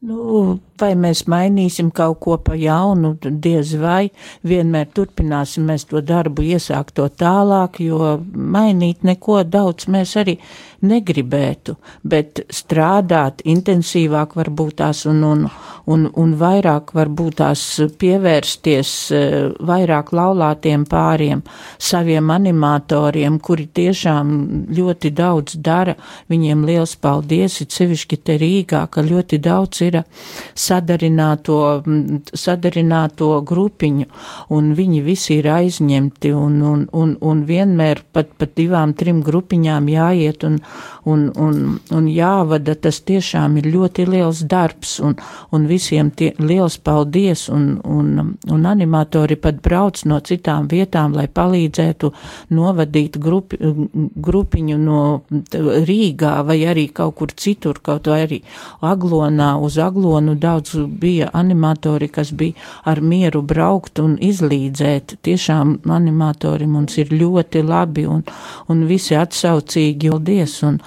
Nu, 0.07 0.61
vai 0.81 0.95
mēs 0.99 1.25
mainīsim 1.31 1.91
kaut 1.95 2.21
ko 2.25 2.39
pa 2.45 2.57
jaunu, 2.59 3.15
diez 3.23 3.75
vai. 3.81 4.11
Vienmēr 4.47 4.91
turpināsim 4.97 5.69
mēs 5.71 5.87
to 5.91 6.03
darbu 6.05 6.45
iesākt 6.55 6.97
to 6.99 7.09
tālāk, 7.09 7.81
jo 7.85 8.17
mainīt 8.35 9.05
neko 9.07 9.43
daudz 9.45 9.89
mēs 9.93 10.17
arī 10.21 10.39
negribētu, 10.81 11.75
bet 12.09 12.41
strādāt 12.53 13.43
intensīvāk 13.49 14.37
varbūt 14.39 14.79
tās 14.81 15.05
un, 15.11 15.21
un, 15.27 15.43
un, 15.93 16.07
un 16.17 16.33
vairāk 16.41 16.95
varbūt 16.97 17.37
tās 17.41 17.65
pievērsties 18.01 18.93
eh, 19.13 19.37
vairāk 19.67 20.15
laulātiem 20.17 20.87
pāriem, 20.89 21.43
saviem 21.77 22.33
animatoriem, 22.33 23.39
kuri 23.45 23.69
tiešām 23.77 24.33
ļoti 24.77 25.13
daudz 25.17 25.59
dara. 25.61 25.97
Viņiem 26.33 26.65
liels 26.69 26.97
paldies, 27.01 27.61
it 27.61 27.77
sevišķi 27.77 28.21
te 28.25 28.39
Rīgā, 28.41 28.87
ka 28.91 29.05
ļoti 29.05 29.41
daudz 29.45 29.85
ir 29.85 30.01
sadarināto, 30.71 31.59
sadarināto 32.35 33.31
grupiņu, 33.47 34.07
un 34.55 34.73
viņi 34.79 35.03
visi 35.05 35.39
ir 35.41 35.51
aizņemti, 35.55 36.33
un, 36.37 36.61
un, 36.73 36.87
un, 36.97 37.17
un 37.21 37.43
vienmēr 37.49 38.05
pat, 38.15 38.33
pat 38.39 38.55
divām, 38.59 38.95
trim 38.99 39.23
grupiņām 39.27 39.89
jāiet 39.91 40.47
un, 40.47 40.61
un, 41.05 41.27
un, 41.37 41.79
un 41.97 42.09
jāvada, 42.11 42.77
tas 42.77 43.01
tiešām 43.07 43.59
ir 43.61 43.71
ļoti 43.75 44.07
liels 44.09 44.45
darbs, 44.51 44.99
un, 45.05 45.17
un 45.55 45.67
visiem 45.71 46.11
tie, 46.17 46.33
liels 46.39 46.79
paldies, 46.85 47.49
un, 47.53 47.81
un, 47.85 48.35
un 48.51 48.69
animatori 48.69 49.39
pat 49.41 49.61
brauc 49.65 50.05
no 50.11 50.21
citām 50.25 50.69
vietām, 50.71 51.15
lai 51.17 51.27
palīdzētu 51.29 52.13
novadīt 52.57 53.19
grupi, 53.21 53.59
grupiņu 54.31 54.79
no 54.81 55.01
Rīgā 55.91 56.35
vai 56.47 56.59
arī 56.69 56.89
kaut 56.95 57.17
kur 57.21 57.35
citur, 57.37 57.81
kaut 57.83 58.11
vai 58.11 58.23
arī 58.27 58.41
Aglonā, 58.87 59.55
uz 59.63 59.79
Aglonu 59.81 60.37
daudz 60.41 60.60
bija 61.03 61.31
animatori, 61.35 62.09
kas 62.09 62.31
bija 62.33 62.55
ar 62.85 63.03
mieru 63.03 63.43
braukt 63.43 63.99
un 63.99 64.17
izlīdzēt. 64.23 65.19
Tiešām 65.27 65.81
animatori 65.91 66.71
mums 66.71 66.99
ir 67.03 67.11
ļoti 67.11 67.65
labi 67.67 68.07
un, 68.07 68.23
un 68.71 68.87
visi 68.87 69.19
atsaucīgi, 69.19 70.15
paldies, 70.21 70.63
un, 70.63 70.79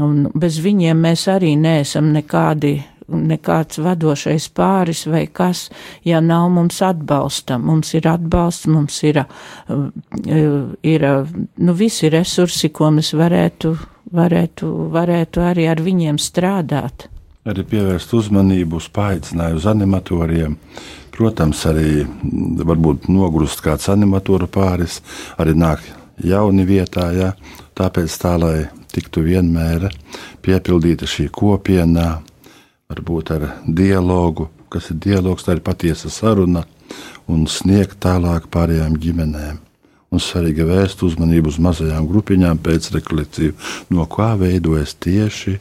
un 0.00 0.26
bez 0.34 0.58
viņiem 0.64 1.00
mēs 1.04 1.28
arī 1.28 1.54
neesam 1.56 2.12
nekādi 2.14 2.80
nekāds 3.04 3.76
vadošais 3.84 4.48
pāris 4.56 5.04
vai 5.06 5.26
kas, 5.26 5.68
ja 6.04 6.22
nav 6.24 6.48
mums 6.50 6.80
atbalsta. 6.80 7.58
Mums 7.58 7.92
ir 7.94 8.08
atbalsts, 8.08 8.66
mums 8.66 9.02
ir, 9.04 9.20
ir 10.82 11.04
nu, 11.58 11.74
visi 11.76 12.08
resursi, 12.08 12.72
ko 12.72 12.88
mēs 12.96 13.12
varētu, 13.12 13.74
varētu, 14.08 14.70
varētu 14.94 15.44
arī 15.44 15.68
ar 15.68 15.84
viņiem 15.84 16.16
strādāt. 16.16 17.10
Arī 17.44 17.60
pievērst 17.68 18.14
uzmanību 18.16 18.78
uz 18.80 18.86
paaicinājumu 18.88 19.58
uz 19.60 19.66
animatoriem. 19.68 20.54
Protams, 21.12 21.60
arī 21.68 22.06
varbūt 22.70 23.10
nogurst 23.12 23.60
kāds 23.60 23.90
animatoru 23.92 24.48
pāris, 24.48 25.02
arī 25.36 25.52
nāk 25.52 25.82
jauni 26.24 26.64
vietā, 26.64 27.10
ja? 27.12 27.34
tāpēc 27.76 28.16
tā, 28.22 28.32
lai 28.40 28.54
tiktu 28.94 29.26
vienmēr 29.26 29.90
piepildīta 30.40 31.04
šī 31.10 31.28
kopiena, 31.34 32.22
varbūt 32.88 33.34
ar 33.36 33.46
dialogu, 33.66 34.48
kas 34.72 34.88
ir 34.94 35.02
dialogs, 35.04 35.44
tā 35.44 35.58
ir 35.58 35.62
patiesa 35.66 36.08
saruna, 36.08 36.64
un 37.28 37.44
sniegt 37.44 38.00
tālāk 38.06 38.48
pārējām 38.48 38.96
ģimenēm. 39.04 39.60
Un 40.14 40.22
svarīgi 40.22 40.64
vērst 40.64 41.04
uzmanību 41.04 41.52
uz 41.52 41.60
mazajām 41.60 42.08
grupiņām 42.08 42.64
pēc 42.64 42.92
rekolekciju, 42.96 43.52
no 43.92 44.08
kā 44.08 44.32
veidojas 44.40 44.96
tieši 44.96 45.58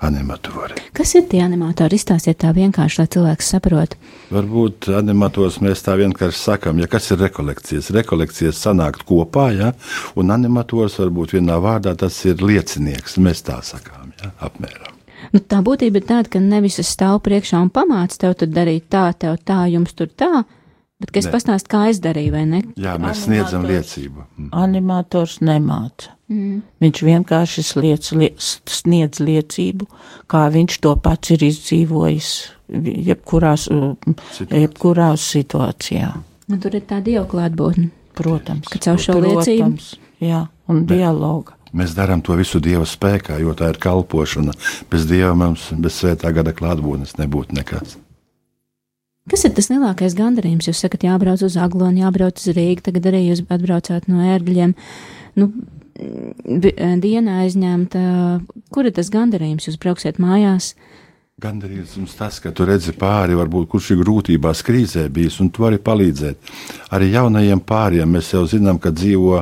animatori. 0.00 0.78
Kas 0.96 1.14
ir 1.18 1.26
tie 1.30 1.42
animatori? 1.44 1.98
Izstāstiet 2.00 2.40
tā 2.42 2.52
vienkārši, 2.56 3.00
lai 3.02 3.08
cilvēks 3.14 3.50
saprotu. 3.54 3.98
Varbūt 4.32 4.90
animators 4.96 5.60
mēs 5.64 5.84
tā 5.86 5.96
vienkārši 6.00 6.40
sakām, 6.40 6.80
ja 6.80 6.88
kas 6.90 7.10
ir 7.12 7.20
rekolekcijas. 7.24 7.90
Rekolekcijas 7.96 8.60
sanākt 8.64 9.04
kopā, 9.08 9.50
ja, 9.56 9.72
un 10.16 10.32
animators 10.34 10.98
varbūt 11.02 11.36
vienā 11.38 11.58
vārdā 11.62 11.96
tas 11.98 12.16
ir 12.28 12.40
liecinieks. 12.44 13.18
Mēs 13.20 13.44
tā 13.46 13.60
sakām, 13.66 14.14
ja, 14.22 14.32
apmēram. 14.40 14.96
Nu, 15.34 15.42
tā 15.44 15.60
būtība 15.64 16.00
ir 16.00 16.06
tāda, 16.08 16.30
ka 16.32 16.40
nevis 16.40 16.80
es 16.80 16.88
stāvu 16.94 17.20
priekšā 17.26 17.60
un 17.60 17.68
pamācu 17.72 18.22
tev 18.22 18.38
darīt 18.48 18.88
tā, 18.92 19.10
tev 19.12 19.36
tā, 19.44 19.66
jums 19.68 19.92
tur 19.94 20.08
tā, 20.08 20.46
bet 21.00 21.18
es 21.20 21.28
pastāstu, 21.32 21.70
kā 21.72 21.82
es 21.90 22.00
darīju, 22.04 22.32
vai 22.36 22.46
ne? 22.48 22.62
Jā, 22.80 22.96
mēs 23.00 23.24
sniedzam 23.26 23.66
liecību. 23.68 24.24
Mm. 24.36 24.48
Animators 24.62 25.38
nemāca. 25.44 26.14
Mm. 26.30 26.60
Viņš 26.84 27.02
vienkārši 27.08 27.64
sliec, 27.66 28.10
sniedz 28.70 29.22
liecību, 29.24 29.88
kā 30.30 30.46
viņš 30.54 30.80
to 30.84 30.94
pats 31.02 31.34
ir 31.34 31.46
izdzīvojis 31.48 32.34
jebkurās, 33.10 33.68
jebkurās 34.50 35.30
situācijā. 35.34 36.12
Nu, 36.50 36.58
tur 36.62 36.76
ir 36.78 36.86
tā 36.86 37.00
dieva 37.04 37.26
klātbūtne. 37.30 37.90
Protams. 38.20 38.68
Ka 38.68 38.80
caur 38.82 39.00
šo 39.00 39.16
liecību. 39.22 39.98
Jā, 40.20 40.44
un 40.68 40.84
Bet. 40.84 40.98
dialogu. 40.98 41.56
Mēs 41.72 41.94
darām 41.94 42.20
to 42.26 42.34
visu 42.34 42.58
Dieva 42.60 42.84
spēkā, 42.88 43.38
jo 43.40 43.54
tā 43.54 43.70
ir 43.70 43.78
kalpošana. 43.80 44.52
Bez 44.90 45.06
Dieva 45.06 45.36
mums, 45.38 45.68
bez 45.78 46.00
svētā 46.00 46.32
gada 46.34 46.52
klātbūtnes 46.56 47.14
nebūtu 47.20 47.54
nekas. 47.56 47.94
Kas 49.30 49.44
ir 49.46 49.54
tas 49.54 49.70
lielākais 49.70 50.16
gandarījums? 50.18 50.66
Jūs 50.66 50.82
sakat, 50.82 51.04
jābrauc 51.06 51.42
uz 51.46 51.56
Aglonu, 51.60 52.02
jābrauc 52.02 52.40
uz 52.40 52.54
Rīgu, 52.56 52.82
tagad 52.88 53.06
arī 53.10 53.26
jūs 53.28 53.44
atbraucāt 53.46 54.08
no 54.10 54.24
ērgļiem. 54.34 54.74
Nu, 55.38 55.52
diena 57.04 57.42
aizņemta. 57.44 58.00
Kur 58.74 58.88
ir 58.88 58.96
tas 58.96 59.12
gandarījums? 59.14 59.68
Jūs 59.68 59.78
brauksiet 59.78 60.18
mājās, 60.22 60.72
uh, 60.74 61.00
Gandarījums 61.40 62.18
tas, 62.18 62.36
ka 62.44 62.50
tu 62.52 62.66
redzi 62.68 62.92
pāri, 63.00 63.32
varbūt 63.38 63.70
kurš 63.72 63.94
ir 63.94 64.00
grūtībās, 64.02 64.60
krīzē 64.66 65.06
bijis, 65.08 65.38
un 65.40 65.48
tu 65.48 65.62
vari 65.64 65.78
palīdzēt. 65.80 66.50
Arī 66.92 67.06
jaunajiem 67.14 67.62
pāriem 67.64 68.12
mēs 68.12 68.28
jau 68.34 68.42
zinām, 68.50 68.76
ka 68.82 68.92
dzīvo 68.92 69.38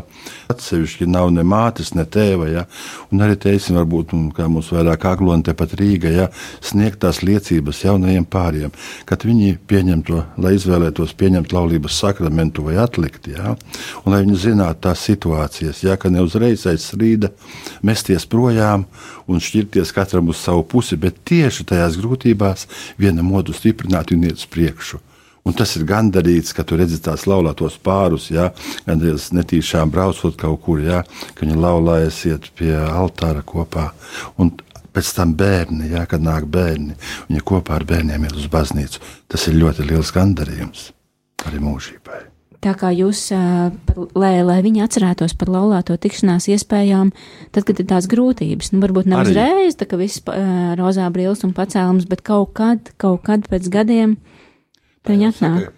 atsevišķi, 0.53 1.09
nav 1.11 1.33
ne 1.35 1.43
mātes, 1.43 1.91
ne 1.99 2.05
tēva, 2.07 2.47
ja? 2.53 2.65
un 3.11 3.25
arī 3.25 3.35
teiksim, 3.43 3.81
varbūt, 3.81 4.15
mums 4.15 4.71
vairāk 4.77 5.09
agloni 5.11 5.49
tepat 5.49 5.75
Rīga, 5.81 6.13
ja? 6.15 6.29
sniegt 6.63 7.01
tās 7.03 7.19
liecības 7.27 7.83
jaunajiem 7.89 8.29
pāriem, 8.31 8.75
kad 9.09 9.27
viņi 9.27 9.59
pieņem 9.67 10.07
to, 10.07 10.23
lai 10.39 10.55
izvēlētos 10.55 11.17
pieņemt 11.19 11.57
laulības 11.57 11.99
sakramentu 12.05 12.69
vai 12.69 12.79
atlikt, 12.79 13.27
ja? 13.35 13.57
un 14.05 14.15
lai 14.15 14.23
viņi 14.23 14.43
zinātu 14.47 14.87
tās 14.87 15.03
situācijas, 15.09 15.83
ja? 15.83 15.99
ka 15.99 16.15
ne 16.15 16.23
uzreiz 16.23 16.63
aiz 16.71 16.87
strīda 16.93 17.33
mesties 17.83 18.29
projām 18.31 18.87
un 19.29 19.43
šķirties 19.45 19.93
katram 19.93 20.31
uz 20.33 20.41
savu 20.41 20.63
pusi, 20.65 20.97
bet 20.97 21.21
tieši 21.29 21.67
tajās 21.89 22.01
grūtībās 22.01 22.67
vienam 22.99 23.33
otru 23.33 23.55
stiprināt 23.57 24.13
un 24.13 24.27
iet 24.29 24.39
uz 24.39 24.47
priekšu. 24.47 25.01
Un 25.47 25.55
tas 25.57 25.71
ir 25.79 25.87
gandarīts, 25.89 26.53
ka 26.53 26.63
tu 26.63 26.77
redzi 26.77 27.01
tās 27.01 27.25
laulātos 27.27 27.79
pārus, 27.81 28.29
ja, 28.31 28.51
gan 28.85 29.01
netīšām 29.01 29.91
braucot 29.91 30.37
kaut 30.37 30.61
kur, 30.67 30.81
ja, 30.81 31.05
ka 31.35 31.47
viņi 31.47 31.57
laulājas 31.57 32.21
iet 32.29 32.51
pie 32.59 32.75
altāra 32.77 33.41
kopā. 33.41 33.93
Un 34.37 34.53
pēc 34.93 35.15
tam 35.17 35.33
bērni, 35.39 35.89
ja, 35.95 36.05
kad 36.11 36.21
nāk 36.21 36.45
bērni, 36.53 36.99
viņi 37.31 37.47
kopā 37.49 37.79
ar 37.79 37.89
bērniem 37.89 38.29
iet 38.29 38.37
uz 38.37 38.49
baznīcu. 38.53 39.01
Tas 39.29 39.49
ir 39.49 39.57
ļoti 39.63 39.89
liels 39.89 40.13
gandarījums 40.13 40.91
arī 41.49 41.63
mūžībai. 41.65 42.28
Tā 42.59 42.73
kā 42.75 42.91
jūs, 42.91 43.29
lai, 44.19 44.33
lai 44.43 44.59
viņi 44.65 44.83
atcerētos 44.83 45.37
par 45.39 45.53
laulāto 45.55 45.95
tikšanās 45.95 46.49
iespējām, 46.51 47.13
tad, 47.55 47.63
kad 47.69 47.79
ir 47.79 47.87
tās 47.87 48.09
grūtības, 48.11 48.73
nu, 48.75 48.83
varbūt 48.83 49.07
ne 49.07 49.21
uzreiz, 49.23 49.79
tā 49.79 49.87
kā 49.87 50.01
viss 50.01 50.25
rozā 50.81 51.07
brīvs 51.15 51.47
un 51.47 51.55
pacēlums, 51.55 52.09
bet 52.11 52.25
kaut 52.27 52.57
kad, 52.59 52.91
kaut 52.99 53.23
kad 53.29 53.47
pēc 53.47 53.71
gadiem 53.71 54.17
viņi 55.07 55.31
atnāk. 55.31 55.69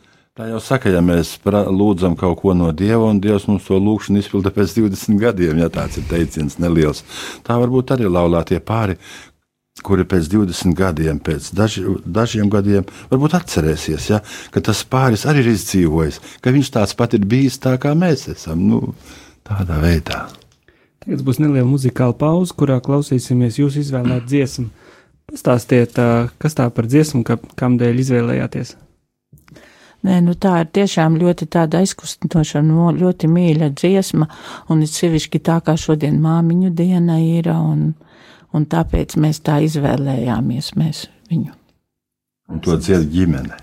Tā 0.40 0.46
jau 0.48 0.60
saka, 0.64 0.88
ja 0.88 1.02
mēs 1.04 1.34
lūdzam 1.44 2.14
kaut 2.16 2.38
ko 2.40 2.54
no 2.56 2.70
Dieva, 2.72 3.10
un 3.10 3.18
Dievs 3.20 3.44
mums 3.50 3.66
to 3.68 3.76
lūgšanu 3.76 4.22
izpilda 4.22 4.48
pēc 4.54 4.72
20 4.78 5.18
gadiem, 5.20 5.58
ja 5.60 5.68
tāds 5.74 5.98
ir 6.00 6.06
teiciens 6.08 6.56
neliels. 6.62 7.02
Tā 7.44 7.58
varbūt 7.60 7.92
arī 7.92 8.08
laulātie 8.08 8.56
pāri, 8.64 8.96
kuri 9.84 10.04
pēc 10.08 10.28
20 10.32 10.74
gadiem, 10.76 11.20
pēc 11.22 11.50
daži, 11.56 11.84
dažiem 12.04 12.50
gadiem, 12.52 12.84
varbūt 13.10 13.36
atcerēsies, 13.38 14.10
ja, 14.10 14.20
ka 14.52 14.62
tas 14.64 14.82
pāris 14.84 15.24
arī 15.30 15.44
ir 15.44 15.52
izdzīvojis, 15.54 16.20
ka 16.42 16.52
viņš 16.54 16.72
tāds 16.74 16.96
pat 16.98 17.14
ir 17.16 17.24
bijis 17.28 17.60
tā, 17.62 17.76
kā 17.80 17.94
mēs 17.96 18.26
esam. 18.34 18.66
Nu, 18.66 18.94
tādā 19.46 19.80
veidā. 19.82 20.26
Tagad 21.00 21.24
būs 21.24 21.40
neliela 21.40 21.68
muzikāla 21.68 22.16
pauze, 22.18 22.52
kurā 22.56 22.76
klausīsimies 22.84 23.58
jūsu 23.62 23.80
izvēlētu 23.80 24.28
dziesmu. 24.28 24.68
Pastāstiet, 25.30 25.96
kas 26.42 26.56
tā 26.58 26.66
par 26.74 26.90
dziesmu, 26.90 27.22
ka, 27.24 27.38
kam 27.56 27.78
dēļ 27.80 28.02
izvēlējāties? 28.02 28.74
Nē, 30.04 30.18
nu 30.24 30.32
tā 30.40 30.62
ir 30.62 30.70
tiešām 30.74 31.18
ļoti 31.20 31.46
tāda 31.52 31.82
aizkustinoša, 31.84 32.62
no, 32.64 32.88
ļoti 32.96 33.28
mīļa 33.30 33.70
dziesma, 33.76 34.28
un 34.72 34.84
it 34.84 34.92
sevišķi 34.92 35.42
tā 35.44 35.58
kā 35.64 35.76
šodien 35.78 36.16
māmiņu 36.24 36.70
diena 36.76 37.18
ir, 37.20 37.50
un, 37.52 37.90
uh, 37.92 38.10
un 38.56 38.66
tāpēc 38.70 39.16
mēs 39.20 39.42
tā 39.46 39.60
izvēlējāmies 39.66 40.74
mēs 40.78 41.06
viņu. 41.30 41.54
Un 42.50 42.62
to 42.64 42.76
dzied 42.80 43.06
ģimene. 43.14 43.58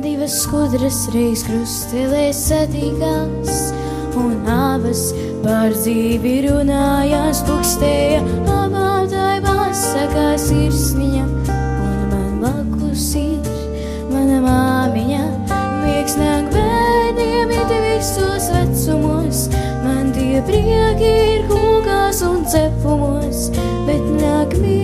Divas 0.00 0.38
skudras 0.46 1.02
reiz 1.12 1.44
krustelēs 1.44 2.40
satīkās, 2.48 3.60
un 4.16 4.48
abas 4.48 5.10
par 5.44 5.76
dzīvi 5.76 6.38
runājās, 6.48 7.44
pukstēja, 7.48 8.24
apgādājās, 8.48 9.84
sakās 9.92 10.50
ir 10.54 10.72
sniņa 10.74 11.39
apmūlusies, 12.90 14.10
mana 14.10 14.40
māmiņa. 14.42 15.22
Prieks 15.48 16.16
nāk 16.18 16.50
bērniem 16.50 17.50
it 17.54 17.70
visos 17.70 18.50
vecumos, 18.50 19.48
man 19.84 20.12
tie 20.12 20.42
prieki 20.42 21.14
ir 21.36 21.48
kūkās 21.48 22.22
un 22.26 22.44
cepumos, 22.44 23.50
bet 23.86 24.02
nāk 24.20 24.58
mīļi. 24.58 24.79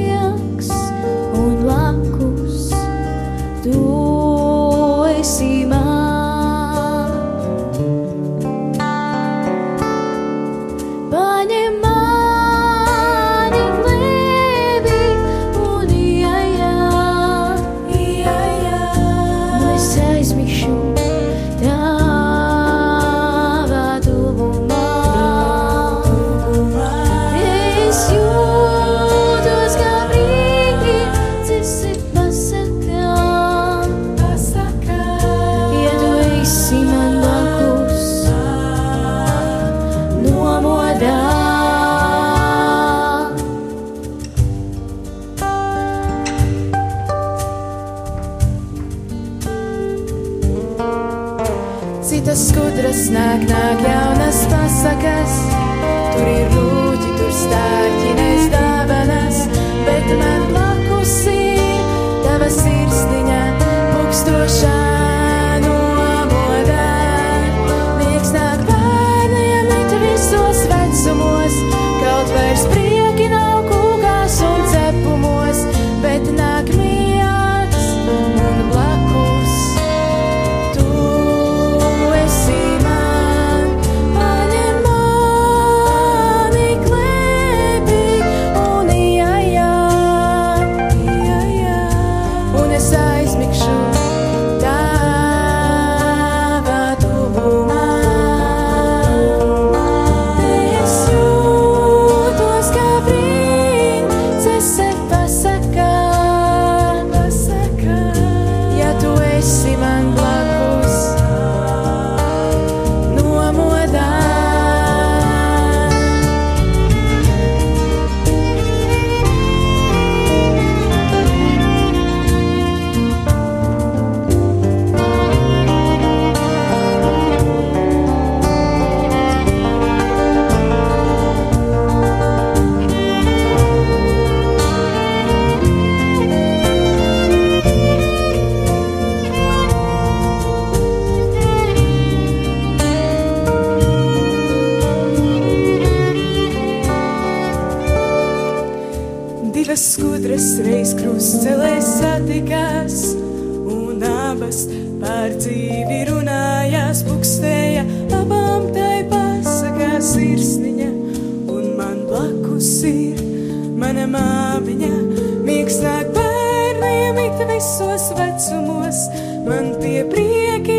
visos 167.48 168.11
vecumos, 168.18 168.98
man 169.46 169.74
tie 169.80 170.04
prieki 170.04 170.76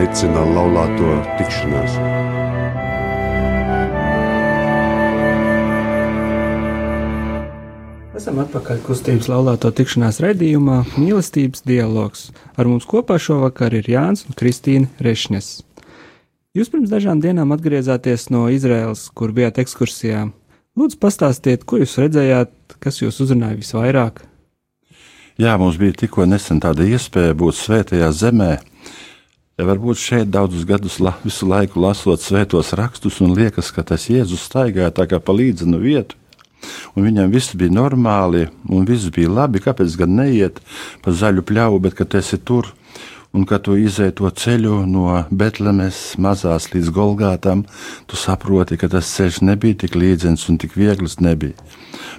aicina 0.00 0.40
laulāto 0.48 1.10
tikšanās. 1.36 1.96
Esam 8.16 8.38
atpakaļ 8.40 8.80
kustības 8.86 9.28
laulāto 9.28 9.68
tikšanās 9.76 10.22
redzījumā 10.24 10.78
Mīlestības 10.94 11.66
dialogs. 11.68 12.30
Ar 12.56 12.70
mums 12.70 12.88
kopā 12.88 13.18
šovakar 13.20 13.76
ir 13.76 13.90
Jānis 13.92 14.24
un 14.28 14.38
Kristīna 14.40 14.88
Rešnes. 15.04 15.58
Jūs 16.56 16.72
pirms 16.72 16.88
dažām 16.92 17.20
dienām 17.20 17.52
atgriezāties 17.52 18.30
no 18.32 18.46
Izraels, 18.52 19.04
kur 19.12 19.34
bijāt 19.36 19.60
ekskursijā. 19.60 20.30
Lūdzu, 20.80 20.96
pastāstiet, 21.02 21.68
ko 21.68 21.82
jūs 21.82 21.98
redzējāt, 22.00 22.56
kas 22.80 23.02
jūs 23.02 23.20
uzrunāja 23.20 23.60
visvairāk? 23.60 24.24
Jā, 25.40 25.58
mums 25.60 25.76
bija 25.80 26.06
tikko 26.06 26.24
nesen 26.28 26.60
tāda 26.60 26.88
iespēja 26.88 27.36
būt 27.36 27.56
svētajā 27.60 28.10
zemē, 28.16 28.52
Varbūt 29.66 29.98
šeit 30.00 30.30
daudzus 30.32 30.64
gadus 30.64 30.98
la, 31.02 31.12
visu 31.24 31.48
laiku 31.48 31.82
lasot 31.82 32.22
svētos 32.22 32.72
rakstus, 32.78 33.18
un 33.24 33.34
liekas, 33.36 33.68
ka 33.74 33.84
tas 33.84 34.06
Jēzus 34.08 34.46
staigāja 34.48 34.92
tā 34.94 35.06
kā 35.10 35.20
pa 35.20 35.34
līdzenu 35.36 35.80
vietu, 35.82 36.16
un 36.94 37.04
viņam 37.04 37.32
viss 37.32 37.56
bija 37.58 37.74
normāli, 37.74 38.46
un 38.68 38.86
viss 38.88 39.10
bija 39.12 39.32
labi. 39.32 39.62
Kāpēc 39.64 39.96
gan 40.00 40.14
neiet 40.20 40.60
pa 41.04 41.12
zaļu 41.12 41.44
pļauju, 41.44 41.82
bet 41.84 41.96
kad 41.98 42.16
esi 42.16 42.38
tur, 42.38 42.70
un 43.36 43.44
kad 43.46 43.66
tu 43.66 43.76
izēji 43.78 44.16
to 44.20 44.30
ceļu 44.42 44.80
no 44.90 45.18
Betlemes 45.30 45.98
mazās 46.18 46.70
līdz 46.72 46.92
Golgātam, 46.94 47.64
tu 48.10 48.18
saproti, 48.18 48.78
ka 48.80 48.90
tas 48.92 49.10
ceļš 49.16 49.42
nebija 49.46 49.82
tik 49.84 49.98
līdzens 49.98 50.46
un 50.50 50.60
tik 50.62 50.78
viegls 50.78 51.18
nebija. 51.20 51.58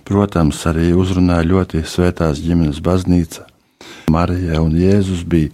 Protams, 0.07 0.61
arī 0.69 0.91
uzrunāja 0.97 1.47
ļoti 1.47 1.85
svētās 1.87 2.43
ģimenes 2.43 2.83
baznīca. 2.85 3.47
Marija 4.11 4.61
un 4.61 4.75
Jēzus 4.77 5.23
bija 5.27 5.51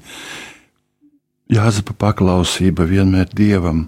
Jāzepa 1.48 1.94
paklausība 1.96 2.84
vienmēr 2.84 3.30
dievam. 3.32 3.86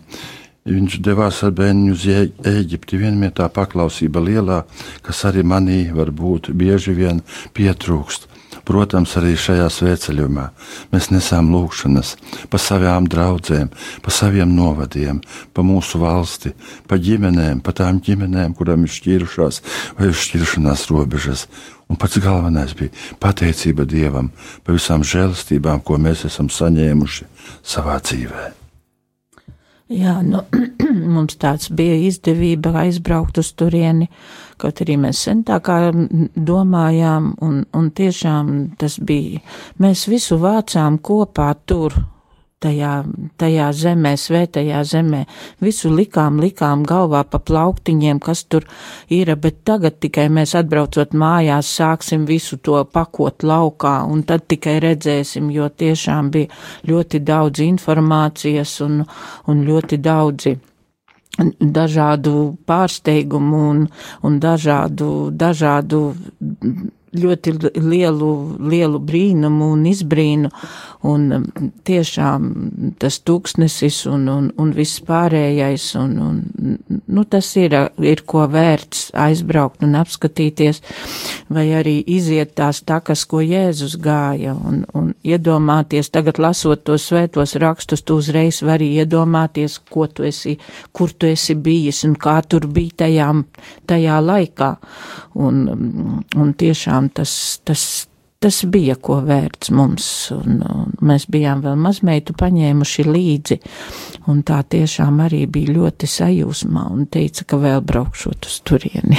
Viņš 0.69 0.93
devās 1.03 1.41
ar 1.43 1.51
bērnu 1.51 1.91
uz 1.91 2.05
Eģipti, 2.07 2.99
vienmēr 3.01 3.33
tā 3.35 3.49
paklausība 3.51 4.21
lielā, 4.23 4.61
kas 5.03 5.25
arī 5.27 5.43
manī 5.43 5.81
varbūt 5.91 6.53
bieži 6.55 6.95
vien 6.95 7.19
pietrūkst. 7.57 8.29
Protams, 8.69 9.15
arī 9.17 9.34
šajā 9.34 9.65
svētceļojumā 9.73 10.43
mēs 10.91 11.08
nesām 11.10 11.47
lūgšanas 11.49 12.12
par 12.53 12.62
savām 12.62 13.08
draudzēm, 13.10 13.71
par 14.05 14.13
saviem 14.13 14.51
novadiem, 14.53 15.23
par 15.58 15.65
mūsu 15.65 15.97
valsti, 16.03 16.53
par 16.86 17.01
ģimenēm, 17.01 17.63
par 17.65 17.79
tām 17.82 17.97
ģimenēm, 18.05 18.53
kurām 18.60 18.86
ir 18.86 18.93
šķīrušās 18.93 19.62
vai 19.97 20.12
ir 20.12 20.21
šķiršanās 20.21 20.86
robežas. 20.93 21.47
Un 21.89 21.97
pats 21.97 22.21
galvenais 22.21 22.77
bija 22.77 22.93
pateicība 23.17 23.89
Dievam 23.89 24.29
par 24.62 24.77
visām 24.77 25.01
žēlastībām, 25.01 25.82
ko 25.82 25.97
mēs 25.97 26.27
esam 26.29 26.53
saņēmuši 26.53 27.25
savā 27.65 27.97
dzīvēm. 28.05 28.68
Jā, 29.89 30.19
nu, 30.21 30.43
mums 31.15 31.39
tāds 31.41 31.71
bija 31.73 31.95
izdevība 32.06 32.75
aizbraukt 32.84 33.39
uz 33.41 33.49
turieni, 33.58 34.06
kaut 34.62 34.84
arī 34.84 34.99
mēs 35.02 35.23
sen 35.25 35.41
tā 35.47 35.58
kā 35.65 35.80
domājām, 35.89 37.32
un, 37.41 37.63
un 37.73 37.89
tiešām 37.97 38.52
tas 38.78 38.99
bija, 39.02 39.41
mēs 39.82 40.06
visu 40.12 40.38
vācām 40.38 40.99
kopā 41.02 41.49
tur, 41.65 41.97
tajā, 42.63 42.93
tajā 43.39 43.69
zemē, 43.75 44.13
svētajā 44.19 44.83
zemē. 44.87 45.23
Visu 45.63 45.91
likām, 45.93 46.39
likām 46.43 46.83
galvā 46.87 47.23
pa 47.29 47.39
plauktiņiem, 47.39 48.19
kas 48.23 48.43
tur 48.51 48.67
ir, 49.09 49.33
bet 49.35 49.63
tagad 49.67 49.99
tikai 50.03 50.27
mēs 50.33 50.55
atbraucot 50.59 51.13
mājās 51.13 51.71
sāksim 51.79 52.25
visu 52.29 52.59
to 52.63 52.81
pakot 52.93 53.43
laukā, 53.43 53.99
un 54.07 54.23
tad 54.23 54.47
tikai 54.51 54.79
redzēsim, 54.83 55.51
jo 55.55 55.69
tiešām 55.69 56.31
bija 56.35 56.51
ļoti 56.89 57.23
daudz 57.23 57.63
informācijas 57.65 58.79
un, 58.85 59.03
un 59.47 59.63
ļoti 59.67 60.01
daudzi 60.03 60.57
dažādu 61.59 62.57
pārsteigumu 62.67 63.59
un, 63.69 63.85
un 64.27 64.39
dažādu, 64.43 65.29
dažādu 65.31 66.01
ļoti 67.15 67.53
lielu, 67.79 68.29
lielu 68.69 68.99
brīnumu 69.01 69.71
un 69.73 69.85
izbrīnu, 69.89 70.49
un 71.09 71.25
um, 71.33 71.45
tiešām 71.87 72.49
tas 72.99 73.19
tūkstnesis 73.25 74.01
un, 74.11 74.27
un, 74.29 74.49
un 74.59 74.73
viss 74.75 75.01
pārējais, 75.07 75.85
un, 75.99 76.17
un 76.19 76.79
nu, 77.07 77.23
tas 77.23 77.49
ir, 77.59 77.75
ir 78.03 78.23
ko 78.29 78.43
vērts 78.51 79.09
aizbraukt 79.17 79.85
un 79.85 79.95
apskatīties, 79.99 80.81
vai 81.49 81.69
arī 81.79 81.97
iziet 82.05 82.53
tās 82.59 82.83
takas, 82.85 83.25
ko 83.29 83.41
Jēzus 83.41 83.95
gāja, 84.03 84.53
un, 84.53 84.83
un 84.93 85.13
iedomāties, 85.23 86.11
tagad 86.13 86.41
lasot 86.41 86.83
tos 86.87 87.07
svētos 87.09 87.55
rakstus, 87.61 88.03
tu 88.03 88.19
uzreiz 88.19 88.61
vari 88.65 88.91
iedomāties, 88.99 89.79
ko 89.89 90.07
tu 90.11 90.27
esi, 90.27 90.57
kur 90.91 91.13
tu 91.15 91.29
esi 91.31 91.55
bijis 91.55 92.03
un 92.07 92.17
kā 92.19 92.39
tur 92.43 92.67
bija 92.67 93.05
tajā, 93.05 93.31
tajā 93.89 94.19
laikā, 94.25 94.71
un, 95.39 95.63
un 96.35 96.53
tiešām 96.59 96.98
tiešām 96.99 97.09
tas, 97.09 97.62
tas, 97.63 98.07
tas 98.39 98.65
bija 98.65 98.95
ko 98.95 99.21
vērts 99.21 99.71
mums, 99.71 100.31
un, 100.31 100.62
un 100.63 100.93
mēs 101.01 101.27
bijām 101.29 101.62
vēl 101.63 101.77
mazmeitu 101.77 102.33
paņēmuši 102.33 103.05
līdzi, 103.07 103.59
un 104.27 104.43
tā 104.43 104.63
tiešām 104.63 105.19
arī 105.23 105.47
bija 105.47 105.73
ļoti 105.73 106.07
sajūsmā 106.07 106.91
un 106.91 107.07
teica, 107.07 107.45
ka 107.45 107.57
vēl 107.57 107.81
braukšot 107.81 108.45
uz 108.45 108.59
turieni. 108.63 109.17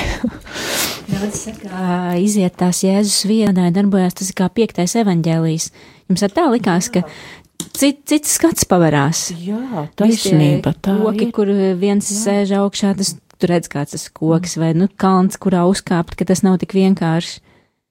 Daudz 1.10 1.46
saka, 1.46 2.16
iziet 2.20 2.56
tās 2.56 2.84
Jēzus 2.84 3.26
vienai 3.26 3.70
darbojās, 3.72 4.14
tas 4.14 4.30
ir 4.30 4.36
kā 4.36 4.48
piektais 4.48 4.94
evaņģēlijs. 5.00 5.72
Jums 6.08 6.22
ar 6.22 6.30
tā 6.34 6.46
likās, 6.50 6.90
ka 6.90 7.02
cit, 7.74 8.04
cits 8.06 8.36
skats 8.36 8.66
pavarās. 8.68 9.30
Jā, 9.42 9.88
taisnība, 9.98 10.74
tā 10.78 10.96
koki, 11.00 11.28
ir. 11.28 11.34
kur 11.34 11.50
viens 11.80 12.06
Jā. 12.10 12.22
sēž 12.24 12.54
augšā, 12.60 12.94
tas 12.98 13.16
tur 13.40 13.54
redz 13.54 13.70
kāds 13.72 13.96
tas 13.96 14.08
koks 14.12 14.58
vai, 14.60 14.74
nu, 14.76 14.86
kalns, 15.00 15.38
kurā 15.40 15.64
uzkāpt, 15.70 16.14
ka 16.18 16.28
tas 16.28 16.44
nav 16.46 16.60
tik 16.62 16.76
vienkārši. 16.76 17.40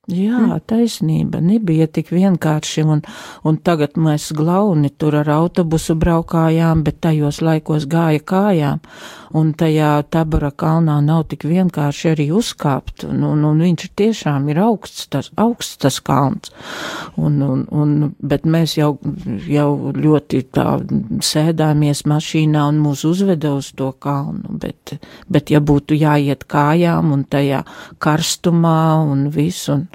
Jā, 0.09 0.39
mm. 0.41 0.61
taisnība. 0.65 1.37
Nebija 1.43 1.85
tik 1.91 2.09
vienkārši, 2.09 2.81
un, 2.81 3.03
un 3.45 3.57
tagad 3.61 3.97
mēs 4.01 4.31
glauni 4.33 4.89
tur 4.89 5.19
ar 5.21 5.29
autobusu 5.35 5.93
braukājām, 5.99 6.81
bet 6.85 6.97
tajos 7.05 7.43
laikos 7.45 7.85
gāja 7.89 8.23
kājām, 8.31 8.81
un 9.37 9.51
tajā 9.53 9.91
tabara 10.09 10.49
kalnā 10.49 10.97
nav 11.05 11.27
tik 11.29 11.45
vienkārši 11.45 12.09
arī 12.13 12.25
uzkāpt, 12.33 13.05
un, 13.05 13.21
un, 13.27 13.43
un 13.45 13.61
viņš 13.61 13.85
tiešām 14.01 14.49
ir 14.49 14.61
augsts, 14.65 15.05
tas, 15.13 15.29
augsts 15.37 15.77
tas 15.83 15.99
kalns, 16.01 16.49
un, 17.17 17.37
un, 17.45 17.63
un, 17.69 17.93
bet 18.17 18.49
mēs 18.49 18.79
jau, 18.79 18.95
jau 19.45 19.93
ļoti 19.93 20.41
tā 20.57 20.79
sēdāmies 21.25 22.05
mašīnā 22.09 22.65
un 22.71 22.81
mūs 22.81 23.05
uzveda 23.05 23.53
uz 23.59 23.69
to 23.77 23.91
kalnu, 24.01 24.57
bet, 24.63 24.97
bet 25.29 25.53
ja 25.53 25.61
būtu 25.61 25.97
jāiet 26.01 26.47
kājām 26.49 27.13
un 27.13 27.27
tajā 27.29 27.61
karstumā 28.01 29.03
un 29.05 29.27
viss, 29.33 29.69
un, 29.69 29.85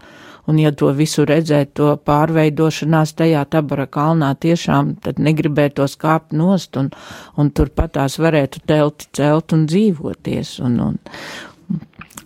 Un, 0.46 0.58
ja 0.60 0.72
to 0.76 0.90
visu 0.96 1.24
redzēt, 1.28 1.72
to 1.78 1.94
pārveidošanās 2.04 3.14
tajā 3.16 3.46
tabara 3.48 3.86
kalnā 3.88 4.34
tiešām, 4.36 4.94
tad 5.04 5.22
negribētos 5.22 5.96
kāpt 6.00 6.36
nost 6.36 6.76
un, 6.76 6.90
un 7.40 7.50
turpat 7.50 7.96
tās 7.96 8.18
varētu 8.20 8.60
telti 8.68 9.08
celt 9.16 9.56
un 9.56 9.66
dzīvoties. 9.70 10.58
Un, 10.68 10.78
un, 10.90 11.02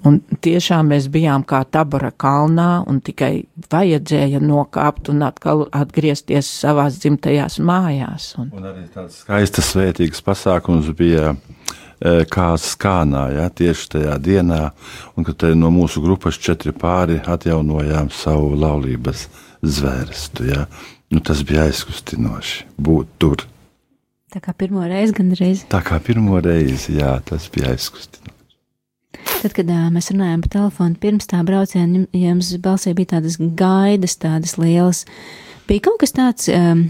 Un 0.06 0.20
tiešām 0.44 0.92
mēs 0.92 1.08
bijām 1.10 1.42
kā 1.48 1.58
tabara 1.66 2.12
kalnā, 2.14 2.84
un 2.86 3.00
tikai 3.04 3.48
vajadzēja 3.72 4.38
nokāpt 4.38 5.10
un 5.10 5.24
atkal 5.26 5.64
atgriezties 5.74 6.46
savās 6.60 7.00
dzimtajās 7.02 7.58
mājās. 7.58 8.28
Un, 8.38 8.52
un 8.54 8.68
arī 8.70 8.86
tāds 8.94 9.18
skaists, 9.24 9.72
svētīgs 9.72 10.22
pasākums 10.24 10.92
bija 10.96 11.34
E, 11.34 11.87
kā 12.30 12.48
skānā, 12.62 13.24
ja, 13.34 13.48
tieši 13.50 13.88
tajā 13.96 14.16
dienā, 14.22 14.60
un 15.18 15.26
kad 15.26 15.42
no 15.58 15.72
mūsu 15.74 16.02
grupas 16.04 16.38
četri 16.38 16.72
pāri 16.72 17.18
atjaunojām 17.26 18.12
savu 18.14 18.54
laulības 18.58 19.26
zvērstu. 19.62 20.48
Ja. 20.52 20.66
Nu, 21.10 21.22
tas 21.24 21.42
bija 21.46 21.66
aizkustinoši 21.68 22.66
būt 22.78 23.14
tur. 23.18 23.46
Tā 24.28 24.42
kā 24.44 24.52
pirmo 24.52 24.84
reizi 24.84 25.16
gandrīz. 25.16 25.64
Tā 25.72 25.80
kā 25.84 25.96
pirmo 26.04 26.36
reizi, 26.44 26.98
jā, 27.00 27.14
tas 27.24 27.48
bija 27.52 27.72
aizkustinoši. 27.72 28.34
Tad, 29.38 29.54
kad 29.56 29.70
uh, 29.70 29.86
mēs 29.94 30.10
runājām 30.12 30.42
pa 30.44 30.50
telefonu 30.52 30.98
pirms 31.00 31.28
tā 31.30 31.40
brauciena, 31.46 32.04
jums 32.12 32.50
balsī 32.62 32.92
bija 32.98 33.14
tādas 33.16 33.38
gaidas, 33.38 34.18
tādas 34.20 34.56
lielas. 34.60 35.04
Bija 35.68 35.86
kaut 35.88 36.00
kas 36.02 36.12
tāds, 36.16 36.48
um, 36.52 36.88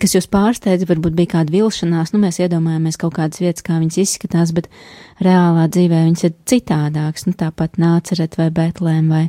kas 0.00 0.14
jūs 0.16 0.28
pārsteidza, 0.30 0.88
varbūt 0.90 1.16
bija 1.18 1.34
kāda 1.36 1.54
vilšanās, 1.54 2.12
nu 2.14 2.20
mēs 2.22 2.40
iedomājamies 2.42 2.98
kaut 3.00 3.16
kādas 3.18 3.42
vietas, 3.42 3.64
kā 3.66 3.78
viņas 3.80 4.00
izskatās, 4.04 4.52
bet 4.56 4.68
reālā 5.24 5.66
dzīvē 5.72 6.04
viņas 6.06 6.26
ir 6.28 6.36
citādākas, 6.50 7.26
nu 7.28 7.34
tāpat 7.38 7.80
nāceret 7.80 8.38
vai 8.38 8.50
betlēm 8.54 9.10
vai, 9.12 9.24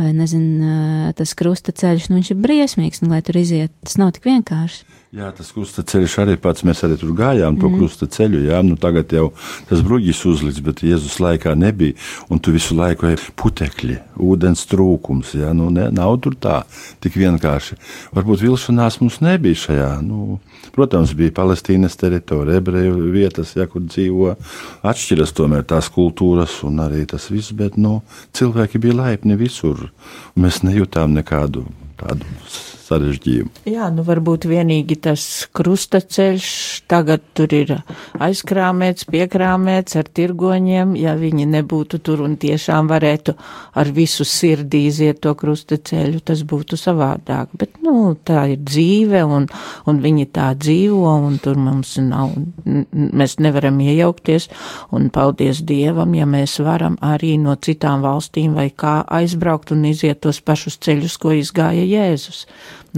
vai 0.00 0.12
nezinu, 0.16 1.12
tas 1.18 1.34
krusta 1.38 1.74
ceļš, 1.76 2.10
nu 2.10 2.20
viņš 2.20 2.32
ir 2.34 2.42
briesmīgs, 2.44 3.04
un 3.04 3.14
lai 3.14 3.22
tur 3.26 3.40
iziet, 3.40 3.74
tas 3.86 3.98
nav 4.00 4.14
tik 4.16 4.28
vienkārši. 4.30 4.89
Jā, 5.10 5.32
tas 5.34 5.48
krusta 5.50 5.82
ceļš 5.82 6.12
arī 6.22 6.36
pats. 6.38 6.62
Mēs 6.62 6.84
arī 6.86 6.94
tur 7.00 7.10
gājām 7.18 7.56
to 7.58 7.66
mm. 7.66 7.80
krusta 7.80 8.06
ceļu. 8.14 8.44
Jā, 8.46 8.60
nu 8.62 8.76
tagad 8.78 9.10
jau 9.10 9.24
tas 9.66 9.82
bruģis 9.82 10.20
uzliks, 10.30 10.60
bet 10.62 10.84
Jēzus 10.86 11.16
laikā 11.18 11.56
nebija. 11.58 11.96
Un 12.30 12.38
tu 12.38 12.54
visu 12.54 12.76
laiku 12.78 13.08
ej 13.08 13.18
putekļi, 13.42 13.96
ūdens 14.22 14.62
trūkums. 14.70 15.34
Jā, 15.34 15.50
nu 15.58 15.66
ne, 15.74 15.88
nav 15.90 16.14
tur 16.22 16.38
tā 16.38 16.60
tik 17.02 17.18
vienkārši. 17.18 17.80
Varbūt 18.14 18.46
vilšanās 18.46 19.00
mums 19.02 19.18
nebija 19.26 19.64
šajā. 19.66 19.90
Nu, 20.06 20.38
protams, 20.78 21.18
bija 21.18 21.34
Palestīnas 21.42 21.98
teritorija, 21.98 22.62
ebreju 22.62 23.10
vietas, 23.10 23.58
jā, 23.58 23.66
kur 23.66 23.82
dzīvo. 23.90 24.36
Atšķiras 24.86 25.34
tomēr 25.34 25.66
tās 25.74 25.90
kultūras 25.90 26.60
un 26.62 26.84
arī 26.86 27.02
tas 27.10 27.32
viss, 27.34 27.50
bet 27.50 27.74
nu, 27.74 27.98
cilvēki 28.30 28.86
bija 28.86 29.02
laipni 29.02 29.42
visur. 29.42 29.88
Mēs 30.38 30.62
nejūtām 30.62 31.18
nekādu 31.18 31.66
tādu 31.98 32.69
sarežģījumu. 32.90 33.64
Jā, 33.70 33.88
nu 33.94 34.04
varbūt 34.06 34.46
vienīgi 34.50 34.98
tas 35.06 35.24
krustaceļš 35.56 36.50
tagad 36.90 37.24
tur 37.38 37.52
ir 37.54 37.72
aizkrāmēts, 38.20 39.06
piekrāmēts 39.10 39.98
ar 40.00 40.10
tirgoņiem, 40.18 40.96
ja 40.98 41.14
viņi 41.18 41.46
nebūtu 41.54 42.00
tur 42.04 42.24
un 42.26 42.36
tiešām 42.40 42.90
varētu 42.90 43.36
ar 43.80 43.92
visu 43.94 44.26
sirdī 44.26 44.86
iziet 44.90 45.20
to 45.24 45.34
krustaceļu, 45.38 46.22
tas 46.26 46.42
būtu 46.48 46.78
savādāk. 46.80 47.52
Bet, 47.58 47.78
nu, 47.84 48.14
tā 48.26 48.46
ir 48.54 48.64
dzīve 48.66 49.22
un, 49.24 49.46
un 49.90 50.02
viņi 50.02 50.28
tā 50.34 50.50
dzīvo 50.58 51.14
un 51.28 51.38
tur 51.42 51.60
mums 51.60 51.96
nav, 52.02 52.34
mēs 52.66 53.38
nevaram 53.42 53.80
iejaukties 53.84 54.50
un 54.96 55.10
paldies 55.14 55.62
Dievam, 55.66 56.14
ja 56.16 56.26
mēs 56.28 56.58
varam 56.64 56.96
arī 57.04 57.36
no 57.40 57.54
citām 57.60 58.02
valstīm 58.04 58.56
vai 58.58 58.70
kā 58.70 59.00
aizbraukt 59.20 59.74
un 59.74 59.86
iziet 59.90 60.22
tos 60.24 60.40
pašus 60.42 60.80
ceļus, 60.82 61.18
ko 61.20 61.34
izgāja 61.36 61.84
Jēzus. 61.86 62.46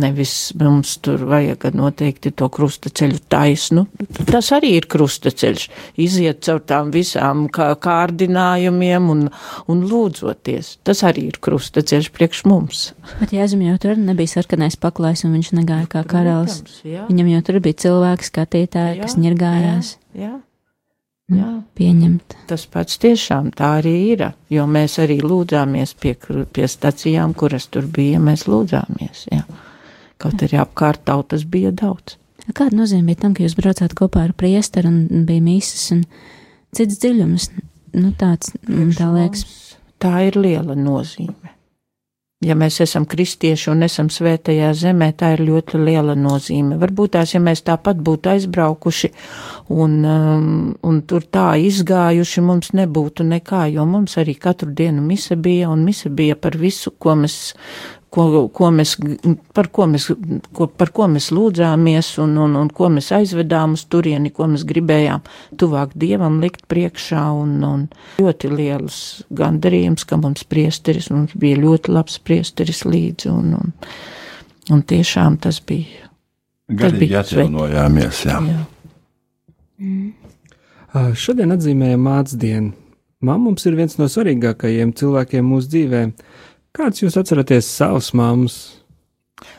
Nevis 0.00 0.52
mums 0.56 0.94
tur 1.04 1.24
vajag 1.28 1.66
noteikti 1.76 2.32
to 2.36 2.48
krustaceļu 2.52 3.18
taisnu. 3.32 3.86
Tas 4.28 4.48
arī 4.56 4.74
ir 4.78 4.86
krustaceļš. 4.92 5.66
Iziet 6.00 6.40
caur 6.46 6.62
tām 6.64 6.92
visām 6.94 7.44
kā 7.52 7.70
kārdinājumiem 7.82 9.10
un, 9.12 9.26
un 9.68 9.82
lūdzoties. 9.88 10.76
Tas 10.86 11.02
arī 11.08 11.26
ir 11.32 11.40
krustaceļš 11.44 12.12
priekš 12.14 12.44
mums. 12.48 12.86
Bet 13.20 13.34
Jēzum 13.36 13.66
jau 13.66 13.76
tur 13.82 14.00
nebija 14.00 14.38
sarkanais 14.38 14.78
paklājs, 14.80 15.26
un 15.28 15.36
viņš 15.36 15.52
negāja 15.60 15.90
kā 15.92 16.06
karalis. 16.08 16.62
Protams, 16.62 16.80
jā. 16.88 17.04
Viņam 17.10 17.34
jau 17.34 17.42
tur 17.50 17.60
bija 17.66 17.82
cilvēki, 17.86 18.30
skatītāji, 18.32 18.96
Jā, 18.96 19.04
kas 19.04 19.18
ņirgājās. 19.20 19.92
Jā, 20.16 20.32
Mm, 21.32 21.38
jā. 21.38 21.50
Pieņemt. 21.78 22.36
Tas 22.50 22.64
pats 22.70 22.98
tiešām 23.00 23.52
tā 23.56 23.78
arī 23.80 23.94
ir, 24.12 24.24
jo 24.52 24.66
mēs 24.68 24.98
arī 25.02 25.20
lūdzāmies 25.22 25.94
pie, 26.00 26.16
pie 26.52 26.68
stacijām, 26.68 27.34
kuras 27.34 27.68
tur 27.72 27.86
bija, 27.86 28.20
mēs 28.22 28.46
lūdzāmies, 28.50 29.26
jā. 29.32 29.44
Kaut 30.22 30.44
arī 30.46 30.60
apkārt 30.62 31.02
tautas 31.08 31.44
bija 31.48 31.74
daudz. 31.74 32.16
Kāda 32.54 32.74
nozīme 32.74 33.12
bija 33.12 33.24
tam, 33.24 33.34
ka 33.34 33.44
jūs 33.44 33.58
braucāt 33.58 33.94
kopā 33.98 34.26
ar 34.26 34.32
priesteru 34.38 34.90
un 34.90 35.26
bija 35.28 35.42
mīsas 35.42 35.90
un 35.94 36.06
cits 36.74 36.98
dziļums? 37.02 37.50
Nu, 37.92 38.14
tāds, 38.18 38.54
man 38.66 38.90
tā 38.96 39.10
liekas, 39.12 39.44
Tā 40.02 40.18
ir 40.26 40.38
liela 40.40 40.74
nozīme. 40.74 41.52
Ja 42.42 42.56
mēs 42.58 42.80
esam 42.82 43.04
kristieši 43.06 43.68
un 43.70 43.84
esam 43.86 44.08
svētajā 44.10 44.72
zemē, 44.74 45.12
tā 45.14 45.28
ir 45.36 45.44
ļoti 45.46 45.78
liela 45.78 46.16
nozīme. 46.18 46.74
Varbūt 46.80 47.12
tās, 47.14 47.36
ja 47.36 47.38
mēs 47.38 47.62
tāpat 47.62 48.00
būtu 48.02 48.32
aizbraukuši 48.32 49.12
un, 49.70 49.94
um, 50.02 50.48
un 50.82 50.98
tur 51.06 51.22
tā 51.22 51.52
izgājuši, 51.68 52.42
mums 52.42 52.72
nebūtu 52.74 53.28
nekā, 53.28 53.68
jo 53.76 53.86
mums 53.86 54.18
arī 54.18 54.34
katru 54.42 54.72
dienu 54.74 55.04
mise 55.06 55.38
bija 55.38 55.70
un 55.70 55.86
mise 55.86 56.10
bija 56.10 56.34
par 56.34 56.58
visu, 56.58 56.90
ko 56.98 57.14
mēs 57.22 57.36
ko, 58.12 58.24
ko 58.52 58.68
mēs, 58.74 58.94
par, 59.56 59.68
ko 59.72 59.86
mēs, 59.90 60.08
ko, 60.56 60.68
par 60.68 60.92
ko 60.94 61.08
mēs 61.12 61.30
lūdzāmies 61.34 62.12
un, 62.22 62.36
un, 62.44 62.56
un 62.60 62.70
ko 62.74 62.90
mēs 62.92 63.10
aizvedām 63.16 63.76
uz 63.78 63.86
turieni, 63.92 64.32
ko 64.34 64.48
mēs 64.52 64.66
gribējām 64.68 65.24
tuvāk 65.60 65.94
Dievam 65.98 66.40
likt 66.42 66.66
priekšā. 66.70 67.24
Un, 67.42 67.56
un 67.66 67.86
ļoti 68.20 68.52
liels 68.52 68.98
gandarījums, 69.32 70.04
ka 70.08 70.20
mums 70.20 70.44
priesteris, 70.48 71.10
mums 71.14 71.32
bija 71.38 71.60
ļoti 71.62 71.94
labs 71.96 72.18
priesteris 72.22 72.84
līdzi. 72.88 73.32
Un, 73.32 73.56
un, 73.58 73.72
un 74.72 74.84
tiešām 74.92 75.40
tas 75.42 75.62
bija. 75.64 76.10
Garīgi 76.72 77.06
bija 77.06 77.24
atjaunojāmies. 77.24 78.22
Jā. 78.28 78.38
Jā. 78.52 78.62
Ā, 80.92 81.08
Šodien 81.18 81.52
atzīmējam 81.54 82.04
mātes 82.04 82.36
dienu. 82.38 82.76
Māma 83.22 83.46
mums 83.46 83.64
ir 83.68 83.76
viens 83.78 83.94
no 84.00 84.08
svarīgākajiem 84.10 84.92
cilvēkiem 84.98 85.46
mūsu 85.46 85.70
dzīvē. 85.72 86.00
Kāds 86.72 87.02
jūs 87.02 87.18
atceraties 87.20 87.66
savas 87.68 88.06
mammas? 88.16 88.54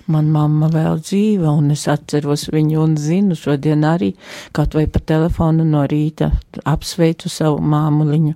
Man 0.09 0.31
mamma 0.33 0.65
vēl 0.73 0.97
dzīva, 0.97 1.51
un 1.53 1.67
es 1.75 1.83
atceros 1.91 2.47
viņu 2.49 2.79
un 2.81 2.95
zinu 2.97 3.37
šodien 3.37 3.85
arī, 3.85 4.07
kaut 4.49 4.73
vai 4.73 4.87
pa 4.89 4.97
telefonu 5.11 5.61
no 5.67 5.83
rīta 5.91 6.31
apsveicu 6.65 7.29
savu 7.29 7.59
māmuliņu, 7.61 8.33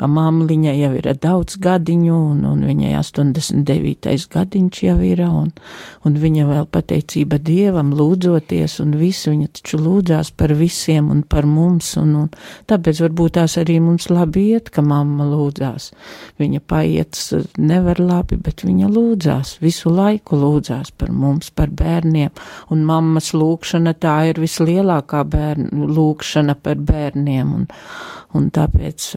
ka 0.00 0.08
māmuliņai 0.08 0.74
jau 0.78 0.90
ir 0.98 1.08
daudz 1.20 1.58
gadiņu, 1.62 2.16
un, 2.32 2.42
un 2.48 2.62
viņai 2.66 2.94
89. 2.98 4.26
gadiņš 4.32 4.80
jau 4.86 4.96
ir, 5.04 5.22
un, 5.26 5.50
un 6.08 6.16
viņa 6.22 6.46
vēl 6.48 6.68
pateicība 6.72 7.38
Dievam 7.42 7.92
lūdzoties, 7.96 8.78
un 8.82 8.96
visu 9.00 9.32
viņa 9.32 9.50
taču 9.58 9.80
lūdzās 9.82 10.32
par 10.36 10.54
visiem 10.58 11.10
un 11.12 11.22
par 11.22 11.46
mums, 11.46 11.92
un, 12.00 12.14
un 12.24 12.30
tāpēc 12.70 13.02
varbūt 13.04 13.36
tās 13.38 13.58
arī 13.60 13.78
mums 13.84 14.08
labi 14.10 14.48
iet, 14.54 14.72
ka 14.72 14.84
mamma 14.84 15.28
lūdzās. 15.28 15.90
Viņa 16.40 16.62
paiet 16.68 17.20
nevar 17.60 18.00
labi, 18.02 18.40
bet 18.40 18.64
viņa 18.66 18.90
lūdzās, 18.92 19.58
visu 19.62 19.92
laiku 19.92 20.40
lūdzās 20.40 20.94
par 20.98 21.12
mums, 21.12 21.52
par 21.54 21.70
bērniem, 21.70 22.32
un 22.72 22.86
mammas 22.88 23.32
lūkšana 23.36 23.94
tā 24.00 24.16
ir 24.32 24.40
vislielākā 24.42 25.22
bērnu 25.28 25.92
lūkšana 25.92 26.56
par 26.62 26.80
bērniem, 26.80 27.52
un, 27.60 27.68
un 28.38 28.50
tāpēc 28.54 29.12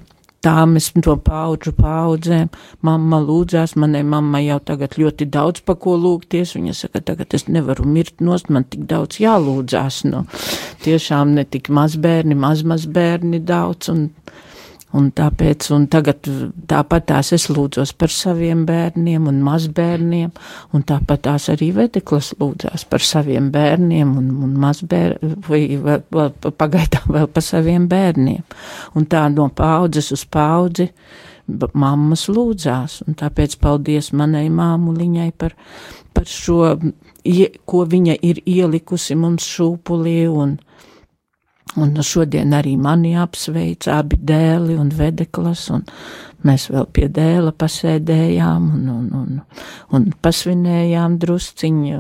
tā 0.46 0.56
mēs 0.70 0.92
to 1.04 1.16
paudžu 1.26 1.74
paudzēm. 1.78 2.52
Mamma 2.86 3.20
lūdzās, 3.24 3.76
manai 3.82 4.04
mammai 4.06 4.46
jau 4.46 4.60
tagad 4.70 4.98
ļoti 5.00 5.28
daudz 5.34 5.64
pa 5.66 5.76
ko 5.80 5.96
lūgties. 6.02 6.56
Viņa 6.58 6.76
saka, 6.78 7.02
tagad 7.02 7.34
es 7.38 7.48
nevaru 7.50 7.88
mirt 7.90 8.22
nost, 8.22 8.52
man 8.54 8.68
tik 8.70 8.86
daudz 8.90 9.20
jālūdzās. 9.24 10.04
Nu, 10.12 10.26
tiešām 10.86 11.36
ne 11.40 11.46
tik 11.50 11.72
maz 11.74 11.98
bērni, 12.02 12.38
maz 12.38 12.64
maz 12.68 12.86
bērni 12.86 13.42
daudz. 13.46 13.90
Un, 13.94 14.10
Un 14.96 15.10
tāpēc, 15.12 15.66
un 15.76 15.88
tagad 15.92 16.28
tāpat 16.70 17.08
tās 17.10 17.34
es 17.36 17.50
lūdzos 17.52 17.92
par 18.00 18.14
saviem 18.14 18.62
bērniem 18.68 19.28
un 19.28 19.42
mazbērniem, 19.44 20.32
un 20.72 20.86
tāpat 20.88 21.26
tās 21.28 21.50
arī 21.52 21.72
vedeklas 21.76 22.32
lūdzās 22.40 22.86
par 22.88 23.04
saviem 23.04 23.50
bērniem 23.52 24.14
un, 24.22 24.30
un 24.46 24.56
mazbērniem, 24.64 25.36
vai 25.50 25.62
vēl, 25.84 26.32
pagaidām 26.56 27.12
vēl 27.18 27.28
par 27.36 27.44
saviem 27.44 27.90
bērniem. 27.92 28.44
Un 28.96 29.08
tā 29.12 29.26
no 29.34 29.50
paudzes 29.52 30.14
uz 30.16 30.24
paudzi 30.32 30.88
mammas 31.74 32.28
lūdzās, 32.32 33.02
un 33.06 33.18
tāpēc 33.20 33.60
paldies 33.62 34.14
manai 34.16 34.48
māmuliņai 34.50 35.32
par, 35.38 35.58
par 36.16 36.30
šo, 36.30 36.62
ko 37.66 37.84
viņa 37.92 38.16
ir 38.26 38.42
ielikusi 38.46 39.18
mums 39.20 39.46
šūpulī 39.58 40.22
un, 40.32 40.56
Un 41.76 41.92
šodien 42.00 42.54
arī 42.56 42.78
mani 42.80 43.18
apsveic 43.20 43.90
abi 43.92 44.16
dēli 44.24 44.78
un 44.80 44.94
vedeklas, 44.96 45.68
un 45.76 45.84
mēs 46.46 46.70
vēl 46.72 46.86
pie 46.96 47.08
dēla 47.12 47.52
pasēdējām 47.58 48.68
un, 48.78 48.86
un, 48.94 49.08
un, 49.20 49.42
un 49.98 50.06
pasvinējām 50.24 51.18
drusciņu 51.20 51.98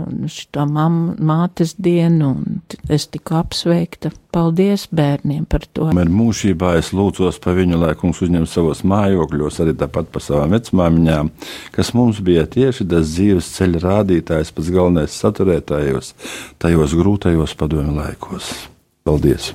mam, 0.71 0.99
mātes 1.19 1.75
dienu, 1.75 2.29
un 2.37 2.61
es 2.87 3.09
tiku 3.11 3.39
apsveikta. 3.41 4.13
Paldies 4.35 4.87
bērniem 4.95 5.43
par 5.47 5.63
to. 5.71 5.89
Man 5.95 6.11
mūžībā 6.11 6.73
es 6.79 6.93
lūdzos 6.95 7.39
par 7.43 7.55
viņu, 7.59 7.79
lai 7.79 7.93
kungs 7.99 8.19
uzņem 8.23 8.47
savos 8.51 8.83
mājokļos, 8.87 9.59
arī 9.63 9.75
tāpat 9.79 10.11
par 10.11 10.23
savām 10.23 10.55
vecmāmiņām, 10.55 11.33
kas 11.75 11.93
mums 11.95 12.23
bija 12.23 12.47
tieši 12.47 12.87
tas 12.95 13.11
dzīves 13.15 13.51
ceļa 13.57 13.83
rādītājs, 13.87 14.55
pats 14.55 14.71
galvenais 14.75 15.19
saturētājos, 15.23 16.15
tajos 16.63 16.95
grūtajos 16.99 17.59
padomju 17.59 17.95
laikos. 17.99 18.55
Paldies 19.07 19.53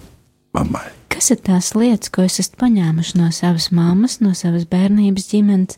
mammai! 0.56 0.88
kas 1.20 1.34
ir 1.34 1.40
tās 1.44 1.74
lietas, 1.76 2.08
ko 2.08 2.24
jūs 2.24 2.38
esat 2.40 2.56
paņēmuši 2.60 3.18
no 3.20 3.28
savas 3.34 3.68
mammas, 3.76 4.18
no 4.24 4.32
savas 4.38 4.64
bērnības 4.70 5.28
ģimenes, 5.34 5.76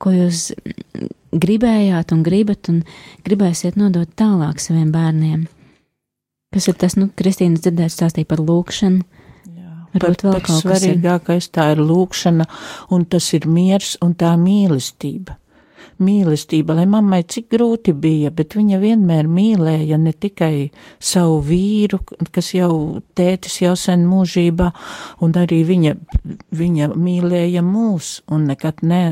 ko 0.00 0.14
jūs 0.14 0.46
gribējāt 1.36 2.14
un 2.14 2.22
gribat 2.24 2.70
un 2.72 2.80
gribēsiet 3.26 3.76
nodot 3.76 4.08
tālāk 4.16 4.62
saviem 4.64 4.88
bērniem? 4.94 5.44
Kas 6.54 6.70
ir 6.70 6.78
tas, 6.80 6.96
nu, 6.96 7.10
Kristīnas 7.12 7.60
dzirdēt 7.66 7.92
stāstīja 7.92 8.30
par 8.30 8.40
lūkšanu, 8.40 9.04
varbūt 9.92 10.24
vēl 10.24 10.38
Pats 10.38 10.46
kaut 10.46 10.70
kas 10.70 10.86
ir. 10.86 10.94
svarīgākais 10.94 11.50
tā 11.52 11.68
ir 11.74 11.82
lūkšana, 11.84 12.48
un 12.96 13.04
tas 13.12 13.28
ir 13.36 13.44
miers 13.44 13.98
un 14.04 14.16
tā 14.16 14.32
mīlestība. 14.40 15.36
Mīlestība, 16.02 16.76
lai 16.78 16.86
mammai 16.90 17.22
cik 17.28 17.48
grūti 17.54 17.94
bija, 17.96 18.30
bet 18.34 18.56
viņa 18.58 18.80
vienmēr 18.82 19.28
mīlēja 19.30 19.98
ne 20.00 20.12
tikai 20.12 20.68
savu 20.98 21.40
vīru, 21.46 22.00
kas 22.34 22.52
jau 22.54 23.00
tētis 23.18 23.60
jau 23.62 23.74
sen 23.78 24.06
mūžībā, 24.08 24.70
un 25.24 25.34
arī 25.38 25.62
viņa, 25.68 25.96
viņa 26.60 26.92
mīlēja 26.94 27.64
mūs 27.66 28.18
un 28.30 28.46
nekad 28.52 28.84
ne. 28.86 29.02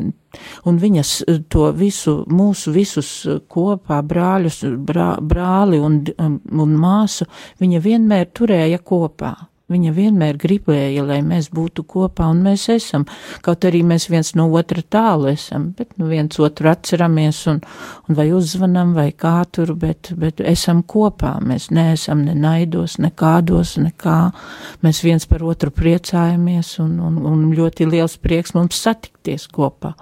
Un 0.69 0.77
viņas 0.77 1.11
to 1.49 1.71
visu, 1.73 2.19
mūsu 2.29 2.73
visus 2.75 3.11
kopā, 3.49 4.03
brāļus, 4.05 4.63
brā, 4.85 5.15
brāli 5.21 5.81
un, 5.81 6.03
un 6.21 6.75
māsu, 6.77 7.25
viņa 7.63 7.81
vienmēr 7.87 8.29
turēja 8.37 8.83
kopā. 8.85 9.33
Viņa 9.67 9.91
vienmēr 9.91 10.37
gribēja, 10.39 11.03
lai 11.03 11.17
mēs 11.27 11.49
būtu 11.51 11.83
kopā, 11.91 12.29
un 12.31 12.45
mēs 12.45 12.69
esam. 12.71 13.03
Kaut 13.43 13.65
arī 13.67 13.81
mēs 13.83 14.05
viens 14.07 14.29
no 14.39 14.45
otra 14.55 14.79
tālu 14.79 15.27
esam, 15.33 15.73
bet 15.75 15.97
nu, 15.99 16.07
viens 16.07 16.39
otru 16.39 16.71
atceramies, 16.71 17.41
un, 17.51 17.59
un 18.07 18.19
vai 18.19 18.29
uzzvanam, 18.31 18.93
vai 18.95 19.09
kā 19.11 19.41
tur, 19.51 19.73
bet, 19.75 20.13
bet 20.15 20.39
esam 20.39 20.85
kopā. 20.87 21.33
Mēs 21.43 21.73
neesam 21.75 22.23
ne 22.29 22.37
naidos, 22.39 23.01
ne 23.03 23.11
kādos, 23.11 23.75
nekā. 23.83 24.21
Mēs 24.87 25.03
viens 25.03 25.27
par 25.27 25.43
otru 25.43 25.75
priecājamies, 25.75 26.77
un, 26.85 27.01
un, 27.09 27.19
un 27.27 27.43
ļoti 27.59 27.89
liels 27.91 28.15
prieks 28.23 28.55
mums 28.55 28.79
satikties 28.87 29.49
kopā, 29.51 29.97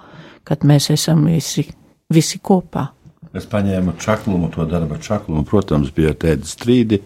kad 0.45 0.61
mēs 0.61 0.91
esam 0.93 1.25
visi, 1.25 1.65
visi 2.13 2.37
kopā. 2.37 2.91
Es 3.35 3.49
paņēmu 3.49 3.97
čaklumu, 3.97 4.51
to 4.53 4.69
darba 4.69 5.01
čaklumu. 5.01 5.41
Protams, 5.49 5.89
bija 5.95 6.13
tēta 6.13 6.45
strīdi. 6.47 7.01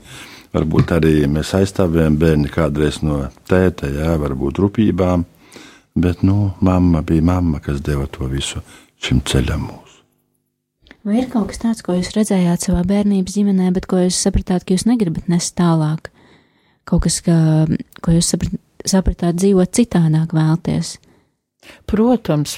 Varbūt 0.49 0.95
arī 0.95 1.13
mēs 1.29 1.51
aizstāvējām 1.59 2.15
bērni 2.17 2.49
kādreiz 2.49 3.03
no 3.05 3.21
tēta, 3.49 3.89
jā, 3.93 4.15
varbūt 4.17 4.61
rūpībām. 4.63 5.25
Bet, 5.99 6.23
nu, 6.25 6.51
mamma 6.65 7.03
bija 7.05 7.25
mamma, 7.25 7.59
kas 7.61 7.81
deva 7.85 8.07
to 8.09 8.29
visu 8.31 8.61
šim 9.03 9.19
ceļam 9.25 9.67
mūsu. 9.67 9.99
Vai 11.05 11.21
ir 11.21 11.27
kaut 11.31 11.51
kas 11.51 11.61
tāds, 11.61 11.83
ko 11.85 11.95
jūs 11.95 12.11
redzējāt 12.15 12.65
savā 12.65 12.81
bērnības 12.87 13.35
ģimenē, 13.37 13.69
bet 13.75 13.85
ko 13.89 14.01
jūs 14.01 14.17
sapratāt, 14.19 14.65
ka 14.65 14.75
jūs 14.75 14.87
negribat 14.89 15.29
nest 15.31 15.55
tālāk? 15.59 16.09
Kaut 16.89 17.05
kas, 17.05 17.19
ka, 17.25 17.35
ko 18.03 18.15
jūs 18.15 18.31
saprat, 18.33 18.57
sapratāt 18.89 19.37
dzīvot 19.39 19.73
citādāk 19.75 20.33
vēlties? 20.35 20.95
Protams, 21.89 22.55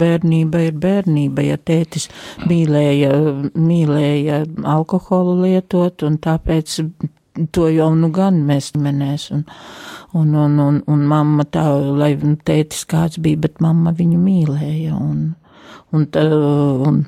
bērnība 0.00 0.64
ir 0.66 0.76
bērnība, 0.80 1.44
ja 1.44 1.58
tētis 1.60 2.08
mīlēja, 2.48 3.12
mīlēja 3.54 4.42
alkoholu 4.66 5.36
lietot, 5.44 6.04
un 6.08 6.16
tāpēc 6.24 6.78
to 7.52 7.68
jau 7.72 7.90
nu 7.96 8.10
gan 8.14 8.40
mēs 8.48 8.72
menēs, 8.78 9.28
un, 9.34 9.44
un, 10.16 10.34
un, 10.34 10.58
un, 10.64 10.80
un 10.86 11.04
mamma 11.08 11.46
tā, 11.48 11.64
lai 11.98 12.14
nu, 12.20 12.36
tētis 12.36 12.84
kāds 12.88 13.20
bija, 13.22 13.40
bet 13.46 13.62
mamma 13.64 13.94
viņu 13.96 14.18
mīlēja, 14.22 14.96
un, 14.96 15.22
un, 15.94 16.06
tā, 16.12 16.24
un, 16.90 17.02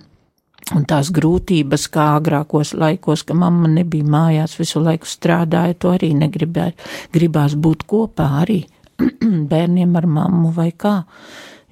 un 0.77 0.89
tās 0.91 1.13
grūtības, 1.15 1.87
kā 1.93 2.11
agrākos 2.19 2.75
laikos, 2.79 3.25
ka 3.27 3.37
mamma 3.37 3.71
nebija 3.71 4.07
mājās, 4.07 4.59
visu 4.61 4.83
laiku 4.85 5.09
strādāja, 5.09 5.79
to 5.79 5.95
arī 5.95 6.13
negribēja, 6.19 6.77
gribās 7.15 7.57
būt 7.57 7.87
kopā 7.91 8.31
arī 8.43 8.63
bērniem 9.53 9.97
ar 9.97 10.11
mammu 10.19 10.53
vai 10.57 10.71
kā. 10.77 11.01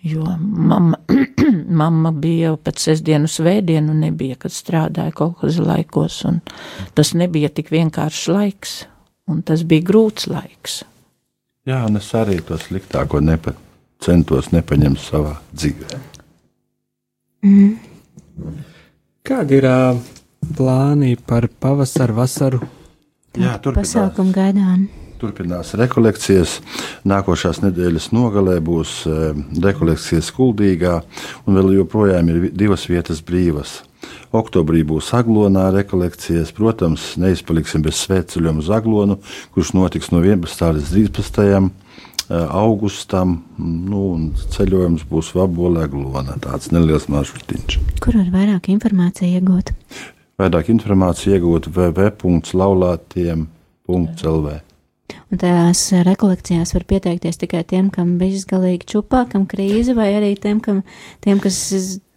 Jo 0.03 0.25
mamma, 0.39 0.99
mamma 1.83 2.13
bija 2.15 2.53
jau 2.53 2.59
pēc 2.69 2.85
sestdienu 2.85 3.31
svētdienu, 3.31 3.95
nebija, 3.99 4.37
kad 4.39 4.55
strādāja 4.55 5.15
kaut 5.17 5.39
kādos 5.41 5.59
laikos, 5.63 6.21
un 6.29 6.39
tas 6.95 7.15
nebija 7.19 7.51
tik 7.51 7.73
vienkāršs 7.75 8.29
laiks, 8.31 8.77
un 9.31 9.43
tas 9.43 9.65
bija 9.67 9.89
grūts 9.91 10.29
laiks. 10.31 10.83
Jā, 11.69 11.83
un 11.89 11.99
es 12.01 12.13
arī 12.17 12.39
to 12.47 12.57
sliktāko 12.61 13.21
nepa, 13.21 13.53
centos 14.01 14.53
nepaņemt 14.55 15.03
savā 15.03 15.35
dzīvē. 15.53 15.99
Mm. 17.45 17.75
Kādi 19.27 19.59
ir 19.59 19.67
uh, 19.69 19.99
plāni 20.57 21.19
par 21.19 21.49
pavasaru, 21.61 22.17
vasaru? 22.23 22.63
Jā, 23.37 23.59
turpinās. 23.63 23.93
Pasākumu 23.93 24.33
gaidām. 24.35 24.89
Turpinās 25.19 25.73
rekolekcijas. 25.79 26.59
Nākošās 27.09 27.63
nedēļas 27.65 28.11
nogalē 28.15 28.59
būs 28.63 28.93
e, 29.09 29.11
rekolekcijas 29.65 30.31
Kuldīgā, 30.37 31.01
un 31.47 31.59
vēl 31.59 31.69
joprojām 31.81 32.25
ir 32.31 32.37
divas 32.55 32.87
vietas 32.91 33.23
brīvas. 33.27 33.81
Oktobrī 34.31 34.85
būs 34.87 35.11
aglonā 35.17 35.73
rekolekcijas. 35.75 36.53
Protams, 36.55 37.17
neizpaliksim 37.21 37.83
bez 37.83 37.99
svētceļiem 38.05 38.61
uz 38.63 38.69
aglonu, 38.71 39.19
kurš 39.55 39.73
notiks 39.75 40.13
no 40.15 40.19
11. 40.23 40.73
līdz 40.79 40.89
13. 41.19 41.71
augustam. 42.29 43.43
Nu, 43.59 44.33
ceļojums 44.55 45.03
būs 45.09 45.35
Vabolē 45.35 45.89
aglona. 45.89 46.33
Tāds 46.45 46.71
neliels 46.75 47.09
maršrutiņš. 47.11 47.71
Kur 48.05 48.15
var 48.21 48.29
vairāk 48.37 48.65
informāciju 48.77 49.29
iegūt? 49.41 49.67
Vairāk 50.39 50.67
informāciju 50.71 51.35
iegūt 51.35 51.67
www.laulātiem.lv. 51.75 54.47
Un 55.29 55.41
tajās 55.41 55.83
rekolekcijās 56.09 56.73
var 56.77 56.85
pieteikties 56.89 57.41
tikai 57.41 57.63
tiem, 57.69 57.91
kam 57.93 58.17
bijis 58.21 58.47
galīgi 58.49 58.89
čupā, 58.95 59.27
kam 59.29 59.45
krīze, 59.49 59.93
vai 59.97 60.11
arī 60.17 60.35
tiem, 60.41 60.61
kam, 60.65 60.83
tiem 61.25 61.41
kas 61.45 61.59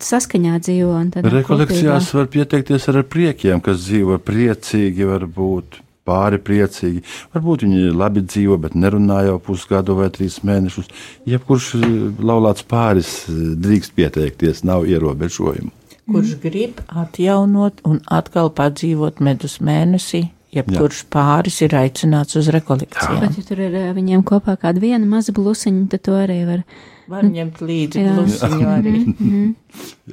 saskaņā 0.02 0.58
dzīvo. 0.64 0.98
Rekolekcijās 1.28 2.10
kopībā. 2.10 2.20
var 2.20 2.34
pieteikties 2.36 2.90
ar 2.92 3.02
priekiem, 3.04 3.64
kas 3.64 3.84
dzīvo 3.84 4.20
priecīgi, 4.24 5.08
varbūt 5.12 5.82
pāri 6.08 6.40
priecīgi. 6.42 7.04
Varbūt 7.36 7.66
viņi 7.66 7.92
labi 7.96 8.24
dzīvo, 8.26 8.58
bet 8.64 8.76
nerunā 8.80 9.22
jau 9.28 9.38
pusgadu 9.44 9.98
vai 10.00 10.10
trīs 10.14 10.40
mēnešus. 10.48 10.90
Jebkurš 11.30 11.74
laulāts 12.20 12.66
pāris 12.68 13.14
drīkst 13.30 13.96
pieteikties, 13.98 14.66
nav 14.68 14.88
ierobežojumu. 14.90 15.72
Kurš 16.12 16.36
grib 16.44 16.80
atjaunot 16.88 17.84
un 17.88 18.02
atkal 18.12 18.50
padzīvot 18.56 19.22
medus 19.24 19.60
mēnesī, 19.64 20.26
jebkurš 20.56 21.06
pāris 21.14 21.62
ir 21.66 21.76
aicināts 21.80 22.38
uz 22.40 22.50
rekolekcijām. 22.54 23.22
Bet, 23.24 23.38
ja 23.40 23.48
tur 23.48 23.62
ir 23.64 23.78
eh, 23.80 23.92
viņiem 23.98 24.24
kopā 24.28 24.58
kāda 24.62 24.84
viena 24.84 25.06
maza 25.08 25.34
blusiņa, 25.36 25.86
tad 25.94 26.06
to 26.08 26.18
arī 26.20 26.42
var. 26.48 26.66
Var 27.12 27.28
ņemt 27.28 27.62
līdzi 27.66 28.06
jā. 28.06 28.16
blusiņu 28.18 28.70
arī. 28.72 28.96
-hmm. 29.08 29.48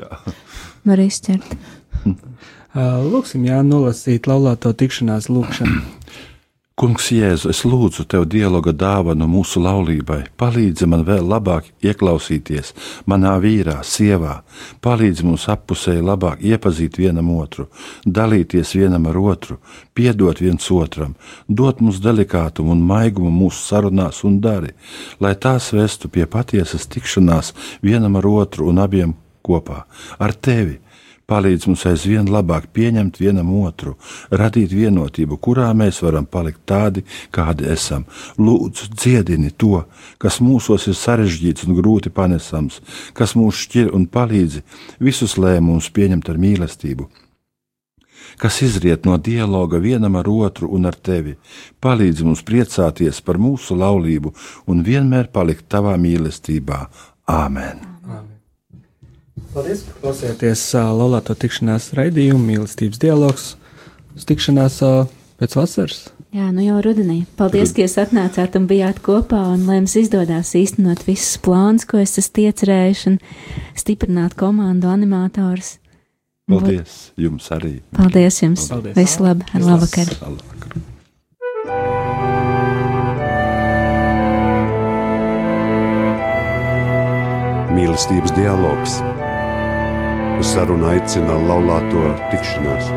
jā. 0.03 0.35
Var 0.88 1.05
izķert. 1.05 1.57
Lūksim, 2.79 3.46
jā, 3.48 3.62
nolasīt 3.66 4.29
laulāto 4.31 4.72
tikšanās 4.77 5.29
lūkšanu. 5.33 5.97
Kungs, 6.78 7.08
Jēzu, 7.10 7.48
es 7.50 7.64
lūdzu 7.66 8.04
tev 8.06 8.28
dialoga 8.30 8.70
dāvanu 8.70 9.26
mūsu 9.26 9.58
laulībai. 9.58 10.20
Palīdzi 10.38 10.86
man 10.86 11.02
vēl 11.02 11.26
labāk 11.26 11.72
ieklausīties 11.82 12.70
manā 13.10 13.32
vīrā, 13.42 13.80
sievā. 13.82 14.36
Palīdzi 14.86 15.26
mums 15.26 15.48
appusēji 15.50 16.06
labāk 16.06 16.44
iepazīt 16.46 17.00
vienam 17.02 17.32
otru, 17.34 17.66
dalīties 18.06 18.76
vienam 18.78 19.10
ar 19.10 19.18
otru, 19.18 19.58
piedot 19.90 20.38
viens 20.38 20.70
otram, 20.70 21.16
dot 21.50 21.82
mums 21.82 21.98
delikātumu 22.04 22.76
un 22.76 22.86
maigumu 22.86 23.34
mūsu 23.40 23.58
sarunās 23.72 24.22
un 24.28 24.38
dari, 24.38 24.70
lai 25.18 25.34
tās 25.34 25.72
vestu 25.74 26.06
pie 26.06 26.30
patiesas 26.30 26.86
tikšanās 26.94 27.56
vienam 27.82 28.22
ar 28.22 28.30
otru 28.38 28.70
un 28.70 28.78
abiem 28.86 29.18
kopā 29.42 29.82
ar 30.22 30.34
tevi 30.34 30.78
palīdz 31.28 31.68
mums 31.68 31.84
aizvien 31.88 32.28
labāk 32.32 32.70
pieņemt 32.76 33.20
vienam 33.20 33.50
otru, 33.60 33.96
radīt 34.32 34.72
vienotību, 34.72 35.36
kurā 35.44 35.68
mēs 35.76 36.00
varam 36.04 36.26
palikt 36.26 36.64
tādi, 36.68 37.04
kādi 37.34 37.68
esam. 37.68 38.06
Lūdzu, 38.40 38.88
dziedini 38.96 39.52
to, 39.52 39.84
kas 40.22 40.40
mūsos 40.44 40.88
ir 40.88 40.96
sarežģīts 40.96 41.68
un 41.68 41.76
grūti 41.78 42.12
panesams, 42.14 42.80
kas 43.12 43.36
mūs 43.36 43.60
šķir 43.66 43.92
un 43.96 44.08
palīdzi 44.08 44.64
visus 45.04 45.36
lēmumus 45.40 45.92
pieņemt 45.92 46.32
ar 46.32 46.40
mīlestību 46.44 47.10
kas 48.38 48.60
izriet 48.62 49.06
no 49.08 49.16
dialoga 49.18 49.80
vienam 49.82 50.14
ar 50.20 50.28
otru 50.30 50.68
un 50.76 50.86
ar 50.86 50.94
tevi. 50.94 51.34
Palīdzi 51.82 52.28
mums 52.28 52.44
priecāties 52.46 53.18
par 53.24 53.40
mūsu 53.42 53.74
laulību 53.74 54.34
un 54.70 54.86
vienmēr 54.86 55.32
palikt 55.34 55.66
tavā 55.72 55.98
mīlestībā. 55.98 56.84
Āmen! 57.34 57.86
Paldies, 59.54 59.80
ka 59.87 59.96
klausījāties 60.02 60.62
Lolāto 60.98 61.34
tikšanās 61.38 61.92
raidījumu, 61.96 62.42
mīlestības 62.50 63.00
dialogs, 63.00 63.48
uz 64.16 64.28
tikšanās 64.28 64.78
pēc 65.40 65.56
vasaras. 65.56 66.06
Jā, 66.37 66.50
nu 66.52 66.61
jau 66.61 66.76
rudenī. 66.84 67.22
Paldies, 67.40 67.72
ka 67.72 67.80
jūs 67.80 67.96
atnācāt 68.02 68.58
un 68.58 68.66
bijāt 68.68 69.00
kopā, 69.04 69.40
un 69.54 69.64
lai 69.64 69.78
jums 69.78 69.94
izdodas 69.96 70.52
īstenot 70.58 71.00
visus 71.06 71.38
plānus, 71.40 71.88
ko 71.88 72.02
es 72.02 72.18
esmu 72.20 72.44
iecerējuši, 72.44 73.14
un 73.14 73.78
stiprināt 73.78 74.37
komandu 74.37 74.90
animatorus. 74.92 75.78
Paldies 76.48 76.98
jums 77.16 77.48
arī. 77.56 77.78
Paldies 77.96 78.42
jums. 78.44 78.68
Paldies. 78.68 78.96
Visu 78.96 79.24
labi. 79.24 79.48
Ar 79.56 79.64
labvakar. 79.64 80.12
labvakar. 80.20 80.76
Mīlestības 87.78 88.37
dialogs 88.37 88.98
Uz 90.38 90.53
sarunu 90.55 90.87
aicina 90.87 91.35
laulāto 91.48 92.12
tikšanās. 92.31 92.92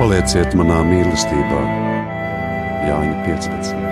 Palieciet 0.00 0.56
manā 0.56 0.80
mīlestībā, 0.88 1.64
Jāņa 2.88 3.18
15. 3.26 3.85